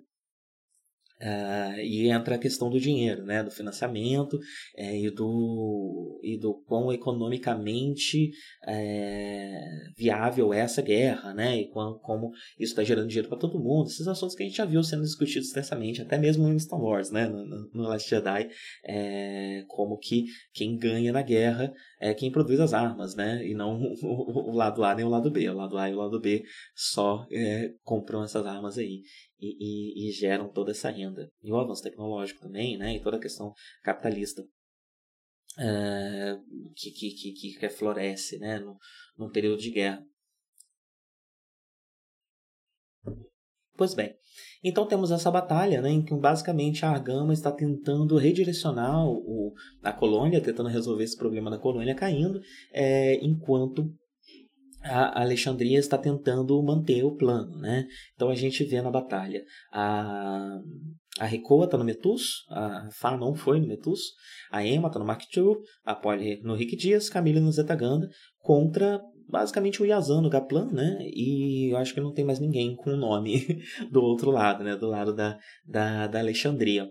Uh, 1.19 1.79
e 1.79 2.11
entra 2.11 2.35
a 2.35 2.37
questão 2.37 2.69
do 2.69 2.79
dinheiro, 2.79 3.25
né, 3.25 3.43
do 3.43 3.49
financiamento 3.49 4.37
é, 4.75 4.95
e, 4.95 5.09
do, 5.09 6.19
e 6.21 6.37
do 6.37 6.53
quão 6.67 6.93
economicamente 6.93 8.29
é, 8.67 9.59
viável 9.97 10.53
é 10.53 10.59
essa 10.59 10.79
guerra, 10.79 11.33
né, 11.33 11.57
e 11.57 11.69
quão, 11.69 11.97
como 11.97 12.29
isso 12.59 12.73
está 12.73 12.83
gerando 12.83 13.07
dinheiro 13.07 13.29
para 13.29 13.39
todo 13.39 13.59
mundo. 13.59 13.87
Esses 13.87 14.07
assuntos 14.07 14.35
que 14.35 14.43
a 14.43 14.45
gente 14.45 14.57
já 14.57 14.65
viu 14.65 14.83
sendo 14.83 15.01
discutidos 15.01 15.47
extensamente, 15.47 16.03
até 16.03 16.19
mesmo 16.19 16.47
em 16.49 16.59
Star 16.59 16.79
Wars, 16.79 17.09
né, 17.09 17.27
no, 17.27 17.43
no, 17.73 17.87
Last 17.87 18.07
Jedi, 18.07 18.49
é, 18.85 19.63
como 19.67 19.97
que 19.97 20.25
quem 20.53 20.77
ganha 20.77 21.11
na 21.11 21.23
guerra 21.23 21.73
é 21.99 22.13
quem 22.13 22.31
produz 22.31 22.59
as 22.59 22.75
armas, 22.75 23.15
né, 23.15 23.43
e 23.43 23.55
não 23.55 23.81
o, 24.03 24.51
o 24.51 24.55
lado 24.55 24.83
A 24.83 24.93
nem 24.93 25.03
o 25.03 25.09
lado 25.09 25.31
B. 25.31 25.49
O 25.49 25.55
lado 25.55 25.79
A 25.79 25.89
e 25.89 25.95
o 25.95 25.97
lado 25.97 26.19
B 26.19 26.43
só 26.75 27.25
compram 27.83 28.23
essas 28.23 28.45
armas 28.45 28.77
aí 28.77 29.01
e, 29.39 29.55
e, 29.59 30.09
e, 30.09 30.11
geram 30.11 30.51
toda 30.51 30.71
essa 30.71 30.89
renda. 30.89 31.31
E 31.41 31.51
o 31.51 31.57
avanço 31.57 31.83
tecnológico 31.83 32.41
também, 32.41 32.77
né? 32.77 32.95
E 32.95 33.01
toda 33.01 33.17
a 33.17 33.21
questão 33.21 33.53
capitalista 33.83 34.41
uh, 35.57 36.43
que, 36.75 36.91
que, 36.91 37.33
que, 37.33 37.59
que 37.59 37.69
floresce 37.69 38.37
né? 38.39 38.59
no, 38.59 38.77
num 39.17 39.29
período 39.29 39.61
de 39.61 39.71
guerra. 39.71 40.03
Pois 43.77 43.93
bem, 43.93 44.15
então 44.63 44.87
temos 44.87 45.11
essa 45.11 45.29
batalha 45.29 45.81
né, 45.83 45.89
em 45.91 46.03
que 46.03 46.11
basicamente 46.15 46.83
a 46.83 46.89
Argama 46.89 47.31
está 47.31 47.51
tentando 47.51 48.17
redirecionar 48.17 49.05
o, 49.05 49.53
a 49.83 49.93
colônia, 49.93 50.41
tentando 50.41 50.67
resolver 50.67 51.03
esse 51.03 51.15
problema 51.15 51.51
da 51.51 51.59
colônia 51.59 51.93
caindo, 51.93 52.41
é, 52.73 53.23
enquanto 53.23 53.93
a 54.81 55.21
Alexandria 55.21 55.79
está 55.79 55.97
tentando 55.97 56.61
manter 56.63 57.03
o 57.03 57.15
plano, 57.15 57.57
né? 57.57 57.85
Então 58.15 58.29
a 58.29 58.35
gente 58.35 58.63
vê 58.63 58.81
na 58.81 58.91
batalha 58.91 59.43
a 59.71 60.59
a 61.19 61.25
Recoa 61.25 61.65
está 61.65 61.77
no 61.77 61.83
Metus, 61.83 62.45
a 62.49 62.89
Fá 62.91 63.17
não 63.17 63.33
foi 63.33 63.59
no 63.59 63.67
Metus, 63.67 64.13
a 64.51 64.63
Emma 64.63 64.87
está 64.87 64.99
no 64.99 65.05
Mark 65.05 65.23
II, 65.35 65.55
a 65.83 65.95
Polly 65.95 66.39
no 66.43 66.53
Rick 66.53 66.75
Dias, 66.75 67.09
Camila 67.09 67.39
no 67.39 67.51
Zetaganda, 67.51 68.07
contra 68.39 69.01
basicamente 69.27 69.81
o 69.81 69.85
Yazan 69.85 70.21
no 70.21 70.29
Gaplan, 70.29 70.71
né? 70.71 70.97
E 71.01 71.71
eu 71.71 71.77
acho 71.77 71.93
que 71.93 71.99
não 71.99 72.13
tem 72.13 72.23
mais 72.23 72.39
ninguém 72.39 72.75
com 72.75 72.91
o 72.91 72.97
nome 72.97 73.43
do 73.91 74.01
outro 74.01 74.31
lado, 74.31 74.63
né? 74.63 74.75
Do 74.75 74.87
lado 74.87 75.13
da, 75.13 75.37
da, 75.65 76.07
da 76.07 76.19
Alexandria. 76.19 76.87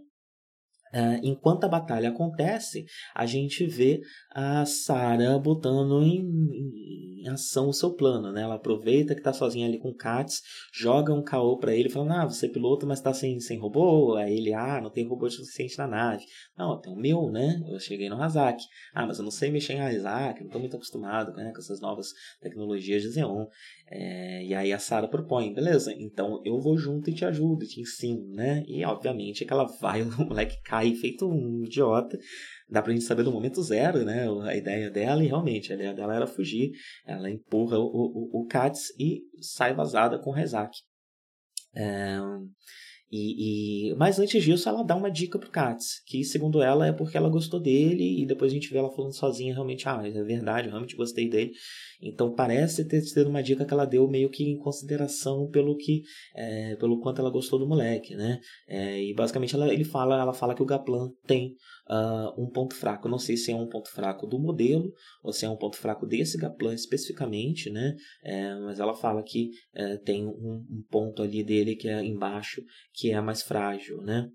Uh, 0.97 1.21
enquanto 1.23 1.65
a 1.65 1.69
batalha 1.69 2.09
acontece, 2.09 2.87
a 3.15 3.27
gente 3.27 3.67
vê 3.67 4.01
a 4.31 4.65
Sarah 4.65 5.39
botando 5.39 6.03
em, 6.03 7.21
em, 7.21 7.29
ação 7.29 7.69
o 7.69 7.73
seu 7.73 7.93
plano, 7.93 8.33
né? 8.33 8.43
Ela 8.43 8.55
aproveita 8.55 9.15
que 9.15 9.21
tá 9.21 9.31
sozinha 9.31 9.67
ali 9.67 9.79
com 9.79 9.91
o 9.91 9.95
Katz, 9.95 10.41
joga 10.73 11.13
um 11.13 11.23
caô 11.23 11.59
para 11.59 11.75
ele, 11.75 11.91
falando, 11.91 12.13
ah, 12.13 12.25
você 12.25 12.47
é 12.47 12.49
piloto, 12.49 12.87
mas 12.87 13.03
tá 13.03 13.13
sem, 13.13 13.39
sem 13.41 13.59
robô. 13.59 14.15
Aí 14.15 14.39
ele, 14.39 14.55
ah, 14.55 14.81
não 14.81 14.89
tem 14.89 15.07
robô 15.07 15.29
suficiente 15.29 15.77
na 15.77 15.87
nave. 15.87 16.25
Não, 16.57 16.81
tem 16.81 16.91
o 16.91 16.97
meu, 16.97 17.31
né? 17.31 17.63
Eu 17.69 17.79
cheguei 17.79 18.09
no 18.09 18.23
Hazak. 18.23 18.63
Ah, 18.95 19.07
mas 19.07 19.19
eu 19.19 19.25
não 19.25 19.31
sei 19.31 19.51
mexer 19.51 19.75
em 19.75 19.81
Hazak, 19.81 20.43
não 20.43 20.51
tô 20.51 20.59
muito 20.59 20.77
acostumado 20.77 21.33
né, 21.35 21.53
com 21.53 21.59
essas 21.59 21.81
novas 21.81 22.09
tecnologias 22.41 23.03
de 23.03 23.13
Xeon. 23.13 23.47
É, 23.89 24.45
e 24.45 24.55
aí 24.55 24.73
a 24.73 24.79
Sarah 24.79 25.07
propõe, 25.07 25.55
beleza, 25.55 25.95
então 25.97 26.43
eu 26.45 26.59
vou 26.59 26.77
junto 26.77 27.09
e 27.09 27.15
te 27.15 27.25
ajudo, 27.25 27.65
te 27.67 27.81
ensino, 27.81 28.27
né? 28.35 28.65
E 28.67 28.85
obviamente 28.85 29.45
que 29.45 29.53
ela 29.53 29.65
vai, 29.81 30.03
o 30.03 30.27
moleque 30.27 30.61
cai 30.65 30.86
feito 30.95 31.29
um 31.29 31.65
idiota. 31.65 32.19
Dá 32.69 32.83
pra 32.83 32.93
gente 32.93 33.05
saber 33.05 33.23
do 33.23 33.33
momento 33.33 33.63
zero, 33.63 34.05
né? 34.05 34.27
A 34.45 34.57
ideia 34.57 34.91
dela, 34.91 35.25
e 35.25 35.27
realmente, 35.27 35.73
a 35.73 35.75
ideia 35.75 35.95
dela 35.95 36.15
era 36.15 36.27
fugir. 36.27 36.73
Ela 37.07 37.31
empurra 37.31 37.79
o, 37.79 37.85
o, 37.85 38.43
o 38.43 38.47
Katz 38.47 38.91
e 38.99 39.23
sai 39.41 39.75
vazada 39.75 40.19
com 40.19 40.31
o 40.31 40.33
Rezak. 40.33 40.77
É, 41.75 42.19
e, 43.11 43.91
e, 43.91 43.95
mas 43.95 44.19
antes 44.19 44.43
disso, 44.43 44.69
ela 44.69 44.83
dá 44.83 44.97
uma 44.97 45.11
dica 45.11 45.39
pro 45.39 45.51
Katz, 45.51 46.03
que 46.05 46.25
segundo 46.25 46.61
ela 46.61 46.87
é 46.87 46.93
porque 46.93 47.17
ela 47.17 47.29
gostou 47.29 47.61
dele, 47.61 48.23
e 48.23 48.27
depois 48.27 48.51
a 48.51 48.55
gente 48.55 48.71
vê 48.71 48.79
ela 48.79 48.91
falando 48.91 49.13
sozinha, 49.13 49.55
realmente, 49.55 49.89
ah, 49.89 50.03
é 50.05 50.23
verdade, 50.25 50.67
eu 50.67 50.73
realmente 50.73 50.97
gostei 50.97 51.29
dele. 51.29 51.53
Então 52.03 52.35
parece 52.35 52.85
ter 52.85 53.01
sido 53.03 53.31
uma 53.31 53.43
dica 53.43 53.65
que 53.65 53.73
ela 53.73 53.85
deu 53.85 54.09
meio 54.09 54.29
que 54.29 54.45
em 54.45 54.59
consideração 54.59 55.49
pelo 55.49 55.77
que, 55.77 56.03
é, 56.35 56.75
pelo 56.77 57.01
quanto 57.01 57.21
ela 57.21 57.31
gostou 57.31 57.59
do 57.59 57.67
moleque, 57.67 58.15
né? 58.17 58.41
É, 58.69 59.03
e 59.03 59.15
basicamente 59.15 59.55
ela, 59.55 59.73
ele 59.73 59.85
fala, 59.85 60.21
ela 60.21 60.35
fala 60.35 60.55
que 60.55 60.63
o 60.63 60.67
Gaplan 60.67 61.11
tem 61.27 61.55
uh, 61.89 62.41
um 62.41 62.49
ponto 62.51 62.75
fraco. 62.75 63.09
Não 63.09 63.19
sei 63.19 63.37
se 63.37 63.53
é 63.53 63.57
um 63.57 63.69
ponto 63.69 63.91
fraco 63.91 64.27
do 64.27 64.39
modelo 64.39 64.93
ou 65.23 65.33
se 65.33 65.45
é 65.45 65.51
um 65.51 65.57
ponto 65.57 65.77
fraco 65.77 66.07
desse 66.07 66.37
Gaplan 66.37 66.75
especificamente, 66.75 67.71
né? 67.71 67.95
É, 68.23 68.55
mas 68.61 68.81
ela 68.81 68.95
fala 68.95 69.23
que 69.23 69.51
é, 69.75 69.97
tem 69.99 70.27
um, 70.27 70.65
um, 70.69 70.85
ponto 70.91 71.23
ali 71.23 71.43
dele 71.45 71.77
que 71.77 71.89
é 71.89 72.05
embaixo 72.05 72.63
que 72.93 73.11
é 73.11 73.21
mais 73.21 73.43
frágil, 73.43 74.01
né? 74.03 74.29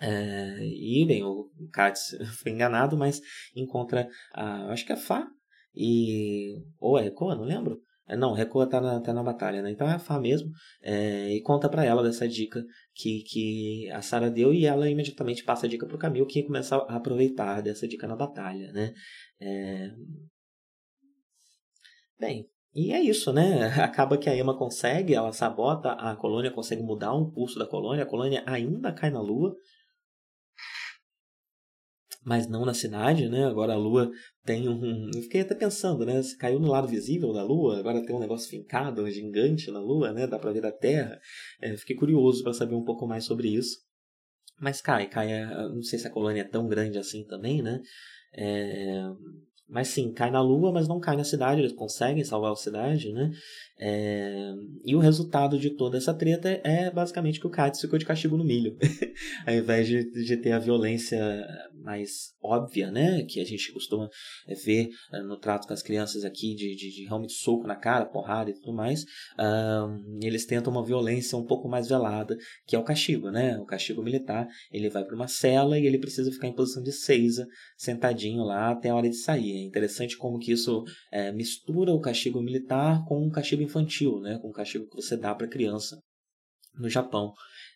É, 0.00 0.58
e 0.64 1.04
bem, 1.06 1.22
o 1.22 1.50
Katz 1.72 2.16
foi 2.42 2.52
enganado, 2.52 2.96
mas 2.96 3.20
encontra 3.54 4.08
a, 4.32 4.72
acho 4.72 4.84
que 4.84 4.92
é 4.92 4.96
Fá 4.96 5.26
e 5.74 6.56
ou 6.80 6.98
é 6.98 7.02
Recoa, 7.02 7.34
não 7.34 7.44
lembro. 7.44 7.80
É, 8.12 8.16
não, 8.16 8.32
Recoa 8.34 8.68
tá 8.68 8.80
na, 8.80 9.00
tá 9.00 9.12
na 9.12 9.22
batalha, 9.22 9.62
né? 9.62 9.70
Então 9.70 9.88
é 9.88 9.94
a 9.94 9.98
Fá 9.98 10.20
mesmo. 10.20 10.50
É, 10.82 11.34
e 11.34 11.40
conta 11.40 11.68
para 11.68 11.84
ela 11.84 12.02
dessa 12.02 12.28
dica 12.28 12.62
que, 12.94 13.22
que 13.22 13.90
a 13.90 14.02
Sarah 14.02 14.28
deu 14.28 14.52
e 14.52 14.66
ela 14.66 14.88
imediatamente 14.88 15.42
passa 15.44 15.66
a 15.66 15.68
dica 15.68 15.86
pro 15.86 15.98
Camil 15.98 16.26
que 16.26 16.42
começa 16.42 16.76
a 16.76 16.96
aproveitar 16.96 17.62
dessa 17.62 17.88
dica 17.88 18.06
na 18.06 18.14
batalha, 18.14 18.70
né? 18.72 18.92
É... 19.40 19.90
Bem, 22.20 22.46
e 22.74 22.92
é 22.92 23.00
isso, 23.00 23.32
né? 23.32 23.66
Acaba 23.82 24.18
que 24.18 24.28
a 24.28 24.36
Emma 24.36 24.56
consegue, 24.56 25.14
ela 25.14 25.32
sabota, 25.32 25.92
a 25.92 26.14
colônia 26.14 26.50
consegue 26.50 26.82
mudar 26.82 27.14
um 27.14 27.30
curso 27.30 27.58
da 27.58 27.66
colônia, 27.66 28.04
a 28.04 28.08
colônia 28.08 28.42
ainda 28.46 28.92
cai 28.92 29.10
na 29.10 29.22
Lua, 29.22 29.54
mas 32.24 32.46
não 32.46 32.64
na 32.64 32.74
cidade, 32.74 33.28
né? 33.28 33.46
Agora 33.46 33.72
a 33.72 33.76
Lua 33.76 34.10
tem 34.44 34.68
um. 34.68 35.10
Eu 35.14 35.22
fiquei 35.22 35.40
até 35.40 35.54
pensando, 35.54 36.06
né? 36.06 36.22
Se 36.22 36.36
caiu 36.36 36.60
no 36.60 36.70
lado 36.70 36.86
visível 36.86 37.32
da 37.32 37.42
Lua, 37.42 37.78
agora 37.78 38.04
tem 38.04 38.14
um 38.14 38.20
negócio 38.20 38.48
fincado, 38.48 39.02
um 39.02 39.10
gigante 39.10 39.70
na 39.70 39.80
Lua, 39.80 40.12
né? 40.12 40.26
Dá 40.26 40.38
para 40.38 40.52
ver 40.52 40.62
da 40.62 40.72
Terra. 40.72 41.18
É, 41.60 41.76
fiquei 41.76 41.96
curioso 41.96 42.42
para 42.42 42.52
saber 42.52 42.74
um 42.74 42.84
pouco 42.84 43.06
mais 43.06 43.24
sobre 43.24 43.48
isso. 43.48 43.78
Mas 44.60 44.80
cai, 44.80 45.08
cai. 45.08 45.28
Não 45.70 45.82
sei 45.82 45.98
se 45.98 46.06
a 46.06 46.10
colônia 46.10 46.42
é 46.42 46.48
tão 46.48 46.68
grande 46.68 46.98
assim 46.98 47.24
também, 47.26 47.60
né? 47.62 47.80
É, 48.34 49.02
mas 49.68 49.88
sim, 49.88 50.12
cai 50.12 50.30
na 50.30 50.42
Lua, 50.42 50.70
mas 50.70 50.86
não 50.86 51.00
cai 51.00 51.16
na 51.16 51.24
cidade, 51.24 51.60
eles 51.60 51.72
conseguem 51.72 52.22
salvar 52.22 52.52
a 52.52 52.56
cidade, 52.56 53.10
né? 53.12 53.30
É... 53.84 54.54
E 54.84 54.94
o 54.94 55.00
resultado 55.00 55.58
de 55.58 55.70
toda 55.70 55.98
essa 55.98 56.14
treta 56.14 56.48
é 56.62 56.88
basicamente 56.88 57.40
que 57.40 57.46
o 57.48 57.50
Katz 57.50 57.80
ficou 57.80 57.98
de 57.98 58.04
castigo 58.04 58.36
no 58.36 58.44
milho. 58.44 58.76
Ao 59.44 59.52
invés 59.52 59.88
de, 59.88 60.04
de 60.24 60.36
ter 60.36 60.52
a 60.52 60.58
violência 60.60 61.20
mais 61.82 62.32
óbvia, 62.40 62.92
né? 62.92 63.24
Que 63.24 63.40
a 63.40 63.44
gente 63.44 63.72
costuma 63.72 64.08
ver 64.64 64.88
eh, 65.12 65.22
no 65.22 65.36
trato 65.36 65.66
com 65.66 65.74
as 65.74 65.82
crianças 65.82 66.24
aqui, 66.24 66.54
de, 66.54 66.76
de, 66.76 66.90
de 66.90 67.04
realmente 67.06 67.32
soco 67.32 67.66
na 67.66 67.74
cara, 67.74 68.06
porrada 68.06 68.50
e 68.50 68.54
tudo 68.54 68.72
mais. 68.72 69.04
Um, 69.36 70.20
eles 70.22 70.46
tentam 70.46 70.72
uma 70.72 70.84
violência 70.84 71.36
um 71.36 71.44
pouco 71.44 71.68
mais 71.68 71.88
velada, 71.88 72.36
que 72.66 72.76
é 72.76 72.78
o 72.78 72.84
castigo, 72.84 73.30
né? 73.32 73.58
O 73.58 73.64
castigo 73.64 74.00
militar. 74.00 74.46
Ele 74.70 74.88
vai 74.88 75.04
para 75.04 75.16
uma 75.16 75.26
cela 75.26 75.76
e 75.76 75.86
ele 75.86 75.98
precisa 75.98 76.30
ficar 76.30 76.46
em 76.46 76.54
posição 76.54 76.82
de 76.82 76.92
seisa, 76.92 77.48
sentadinho 77.76 78.44
lá 78.44 78.70
até 78.70 78.90
a 78.90 78.94
hora 78.94 79.10
de 79.10 79.16
sair. 79.16 79.56
É 79.56 79.64
interessante 79.64 80.16
como 80.16 80.38
que 80.38 80.52
isso 80.52 80.84
é, 81.10 81.32
mistura 81.32 81.92
o 81.92 82.00
castigo 82.00 82.40
militar 82.40 83.04
com 83.06 83.26
o 83.26 83.30
castigo 83.30 83.62
infantil, 83.72 84.20
né? 84.20 84.38
Com 84.38 84.48
o 84.48 84.52
castigo 84.52 84.88
que 84.88 84.96
você 84.96 85.16
dá 85.16 85.34
para 85.34 85.48
criança 85.48 85.98
no 86.78 86.88
Japão 86.88 87.32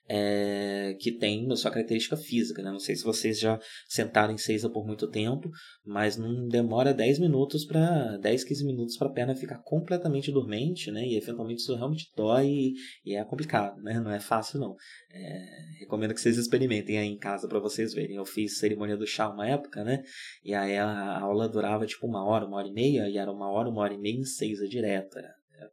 é, 0.08 0.96
que 1.00 1.12
tem 1.12 1.50
a 1.50 1.56
sua 1.56 1.70
característica 1.70 2.16
física. 2.16 2.62
Né? 2.62 2.70
Não 2.70 2.78
sei 2.78 2.94
se 2.96 3.04
vocês 3.04 3.38
já 3.38 3.58
sentaram 3.88 4.32
em 4.32 4.38
Seiza 4.38 4.70
por 4.70 4.86
muito 4.86 5.08
tempo, 5.08 5.50
mas 5.84 6.16
não 6.16 6.48
demora 6.48 6.94
10 6.94 7.18
minutos 7.18 7.64
para 7.64 8.16
10, 8.18 8.44
15 8.44 8.64
minutos 8.64 8.96
para 8.96 9.08
a 9.08 9.12
perna 9.12 9.34
ficar 9.34 9.58
completamente 9.64 10.30
dormente, 10.30 10.90
né? 10.90 11.04
E 11.04 11.16
eventualmente 11.16 11.60
isso 11.60 11.74
realmente 11.74 12.10
dói 12.16 12.46
e, 12.46 12.74
e 13.04 13.16
é 13.16 13.24
complicado, 13.24 13.80
né? 13.82 14.00
Não 14.00 14.10
é 14.10 14.20
fácil 14.20 14.60
não. 14.60 14.76
É, 15.12 15.78
recomendo 15.80 16.14
que 16.14 16.20
vocês 16.20 16.36
experimentem 16.36 16.98
aí 16.98 17.08
em 17.08 17.18
casa 17.18 17.48
para 17.48 17.58
vocês 17.58 17.92
verem. 17.92 18.16
Eu 18.16 18.24
fiz 18.24 18.58
cerimônia 18.58 18.96
do 18.96 19.06
chá 19.06 19.28
uma 19.28 19.48
época, 19.48 19.82
né? 19.84 20.02
E 20.44 20.54
aí 20.54 20.76
a 20.76 21.18
aula 21.20 21.48
durava 21.48 21.86
tipo 21.86 22.06
uma 22.06 22.24
hora, 22.24 22.46
uma 22.46 22.58
hora 22.58 22.68
e 22.68 22.72
meia, 22.72 23.08
e 23.08 23.16
era 23.16 23.32
uma 23.32 23.50
hora, 23.50 23.68
uma 23.68 23.82
hora 23.82 23.94
e 23.94 23.98
meia 23.98 24.18
em 24.18 24.24
Seiza 24.24 24.68
direto. 24.68 25.18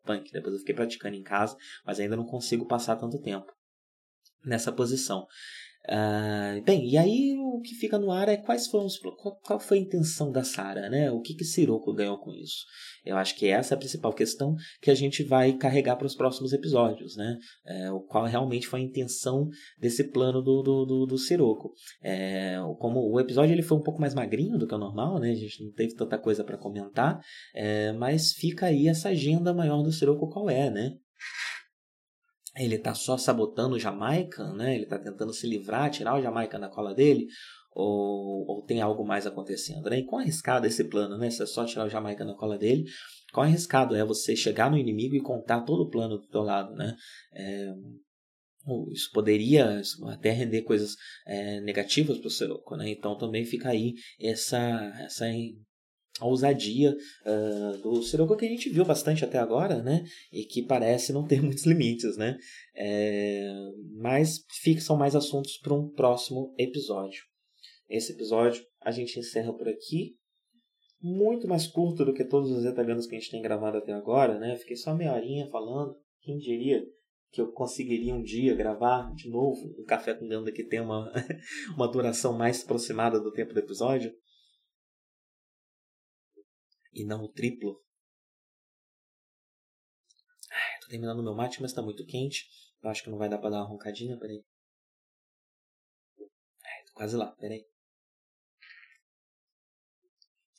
Punk. 0.03 0.31
Depois 0.31 0.53
eu 0.53 0.59
fiquei 0.59 0.75
praticando 0.75 1.15
em 1.15 1.23
casa, 1.23 1.57
mas 1.85 1.99
ainda 1.99 2.15
não 2.15 2.25
consigo 2.25 2.67
passar 2.67 2.95
tanto 2.95 3.19
tempo 3.21 3.51
nessa 4.45 4.71
posição. 4.71 5.27
Uh, 5.85 6.63
bem, 6.63 6.89
e 6.89 6.97
aí 6.97 7.35
o 7.37 7.59
que 7.59 7.75
fica 7.75 7.99
no 7.99 8.09
ar 8.09 8.29
é 8.29 8.37
quais 8.37 8.67
foram 8.67 8.85
os, 8.85 8.97
qual, 8.97 9.37
qual 9.43 9.59
foi 9.59 9.77
a 9.77 9.81
intenção 9.81 10.31
da 10.31 10.43
Sara, 10.43 10.89
né? 10.89 11.11
O 11.11 11.19
que 11.19 11.33
que 11.33 11.43
Sirocco 11.43 11.93
ganhou 11.93 12.17
com 12.17 12.31
isso? 12.31 12.65
Eu 13.05 13.17
acho 13.17 13.35
que 13.35 13.47
essa 13.47 13.73
é 13.73 13.75
a 13.75 13.79
principal 13.79 14.13
questão 14.13 14.55
que 14.81 14.89
a 14.89 14.95
gente 14.95 15.23
vai 15.23 15.51
carregar 15.53 15.97
para 15.97 16.07
os 16.07 16.15
próximos 16.15 16.53
episódios, 16.53 17.17
né? 17.17 17.37
É, 17.65 17.91
o 17.91 17.99
qual 17.99 18.25
realmente 18.25 18.65
foi 18.65 18.79
a 18.79 18.83
intenção 18.83 19.49
desse 19.77 20.09
plano 20.09 20.41
do, 20.41 20.61
do, 20.63 20.85
do, 20.85 21.05
do 21.05 21.17
Sirocco. 21.17 21.73
É, 22.01 22.55
como 22.79 23.01
o 23.11 23.19
episódio 23.19 23.53
ele 23.53 23.61
foi 23.61 23.77
um 23.77 23.83
pouco 23.83 23.99
mais 23.99 24.13
magrinho 24.13 24.57
do 24.57 24.65
que 24.65 24.75
o 24.75 24.77
normal, 24.77 25.19
né? 25.19 25.31
A 25.31 25.35
gente 25.35 25.65
não 25.65 25.71
teve 25.73 25.95
tanta 25.95 26.17
coisa 26.17 26.45
para 26.45 26.57
comentar, 26.57 27.19
é, 27.53 27.91
mas 27.91 28.31
fica 28.31 28.67
aí 28.67 28.87
essa 28.87 29.09
agenda 29.09 29.53
maior 29.53 29.83
do 29.83 29.91
Sirocco 29.91 30.29
qual 30.29 30.49
é, 30.49 30.69
né? 30.69 30.93
Ele 32.55 32.75
está 32.75 32.93
só 32.93 33.17
sabotando 33.17 33.75
o 33.75 33.79
Jamaica, 33.79 34.53
né? 34.53 34.75
Ele 34.75 34.83
está 34.83 34.99
tentando 34.99 35.33
se 35.33 35.47
livrar, 35.47 35.89
tirar 35.89 36.15
o 36.15 36.21
Jamaica 36.21 36.59
da 36.59 36.69
cola 36.69 36.93
dele, 36.93 37.27
ou, 37.71 38.45
ou 38.47 38.61
tem 38.63 38.81
algo 38.81 39.03
mais 39.05 39.25
acontecendo, 39.25 39.89
né? 39.89 39.99
E 39.99 40.05
quão 40.05 40.21
arriscado 40.21 40.65
é 40.65 40.69
esse 40.69 40.83
plano, 40.83 41.17
né? 41.17 41.29
Se 41.29 41.41
é 41.41 41.45
só 41.45 41.65
tirar 41.65 41.85
o 41.85 41.89
Jamaica 41.89 42.23
da 42.23 42.35
cola 42.35 42.57
dele, 42.57 42.85
quão 43.33 43.45
arriscado 43.45 43.95
é 43.95 44.05
você 44.05 44.35
chegar 44.35 44.69
no 44.69 44.77
inimigo 44.77 45.15
e 45.15 45.21
contar 45.21 45.61
todo 45.61 45.83
o 45.83 45.89
plano 45.89 46.17
do 46.17 46.27
teu 46.27 46.41
lado, 46.41 46.73
né? 46.75 46.95
É, 47.33 47.73
isso 48.91 49.09
poderia 49.11 49.81
até 50.07 50.31
render 50.31 50.61
coisas 50.61 50.95
é, 51.25 51.59
negativas 51.61 52.19
para 52.19 52.27
o 52.27 52.31
Seroco, 52.31 52.75
né? 52.75 52.89
Então 52.89 53.17
também 53.17 53.43
fica 53.45 53.69
aí 53.69 53.93
essa, 54.19 54.59
essa 54.99 55.25
a 56.23 56.27
ousadia 56.27 56.95
uh, 57.25 57.77
do 57.81 58.01
Sirocco 58.01 58.37
que 58.37 58.45
a 58.45 58.49
gente 58.49 58.69
viu 58.69 58.85
bastante 58.85 59.25
até 59.25 59.37
agora, 59.37 59.83
né? 59.83 60.05
E 60.31 60.45
que 60.45 60.63
parece 60.63 61.11
não 61.11 61.27
ter 61.27 61.41
muitos 61.43 61.65
limites, 61.65 62.15
né? 62.15 62.37
É, 62.75 63.51
mas 63.97 64.45
fixam 64.61 64.95
mais 64.95 65.15
assuntos 65.15 65.57
para 65.57 65.73
um 65.73 65.89
próximo 65.89 66.55
episódio. 66.57 67.21
Esse 67.89 68.13
episódio 68.13 68.63
a 68.81 68.89
gente 68.89 69.19
encerra 69.19 69.53
por 69.53 69.67
aqui. 69.67 70.15
Muito 71.01 71.45
mais 71.45 71.67
curto 71.67 72.05
do 72.05 72.13
que 72.13 72.23
todos 72.23 72.49
os 72.49 72.63
detalhes 72.63 73.05
que 73.05 73.15
a 73.17 73.19
gente 73.19 73.31
tem 73.31 73.41
gravado 73.41 73.77
até 73.77 73.91
agora, 73.91 74.39
né? 74.39 74.55
Fiquei 74.55 74.77
só 74.77 74.95
meia 74.95 75.13
horinha 75.13 75.49
falando. 75.49 75.93
Quem 76.21 76.37
diria 76.37 76.81
que 77.33 77.41
eu 77.41 77.51
conseguiria 77.51 78.15
um 78.15 78.21
dia 78.21 78.55
gravar 78.55 79.13
de 79.13 79.29
novo 79.29 79.59
um 79.77 79.83
Café 79.83 80.13
com 80.13 80.25
Ganda 80.25 80.53
que 80.53 80.63
tem 80.63 80.79
uma, 80.79 81.11
uma 81.75 81.91
duração 81.91 82.37
mais 82.37 82.63
aproximada 82.63 83.19
do 83.19 83.33
tempo 83.33 83.53
do 83.53 83.59
episódio? 83.59 84.13
E 86.93 87.05
não 87.05 87.23
o 87.23 87.29
triplo. 87.29 87.83
Ai, 90.51 90.79
tô 90.81 90.87
terminando 90.87 91.23
meu 91.23 91.33
mate, 91.33 91.61
mas 91.61 91.73
tá 91.73 91.81
muito 91.81 92.05
quente. 92.05 92.47
Eu 92.81 92.89
acho 92.89 93.03
que 93.03 93.09
não 93.09 93.17
vai 93.17 93.29
dar 93.29 93.37
pra 93.37 93.49
dar 93.49 93.61
uma 93.61 93.69
roncadinha, 93.69 94.17
peraí. 94.17 94.43
Ai, 96.19 96.83
tô 96.85 96.93
quase 96.93 97.15
lá, 97.15 97.31
peraí. 97.37 97.65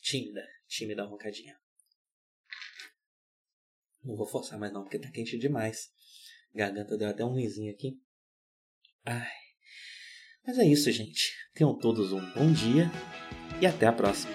Tímida, 0.00 0.46
tímida 0.66 1.04
roncadinha. 1.04 1.58
Não 4.02 4.16
vou 4.16 4.26
forçar 4.26 4.58
mais 4.58 4.72
não, 4.72 4.82
porque 4.82 4.98
tá 4.98 5.10
quente 5.10 5.38
demais. 5.38 5.90
Garganta 6.54 6.96
deu 6.96 7.08
até 7.08 7.24
um 7.24 7.34
risinho 7.34 7.72
aqui. 7.72 7.98
Ai. 9.04 9.32
Mas 10.46 10.58
é 10.58 10.64
isso, 10.64 10.90
gente. 10.92 11.34
Tenham 11.54 11.76
todos 11.78 12.12
um 12.12 12.20
bom 12.32 12.52
dia 12.52 12.90
e 13.60 13.66
até 13.66 13.86
a 13.86 13.92
próxima. 13.92 14.34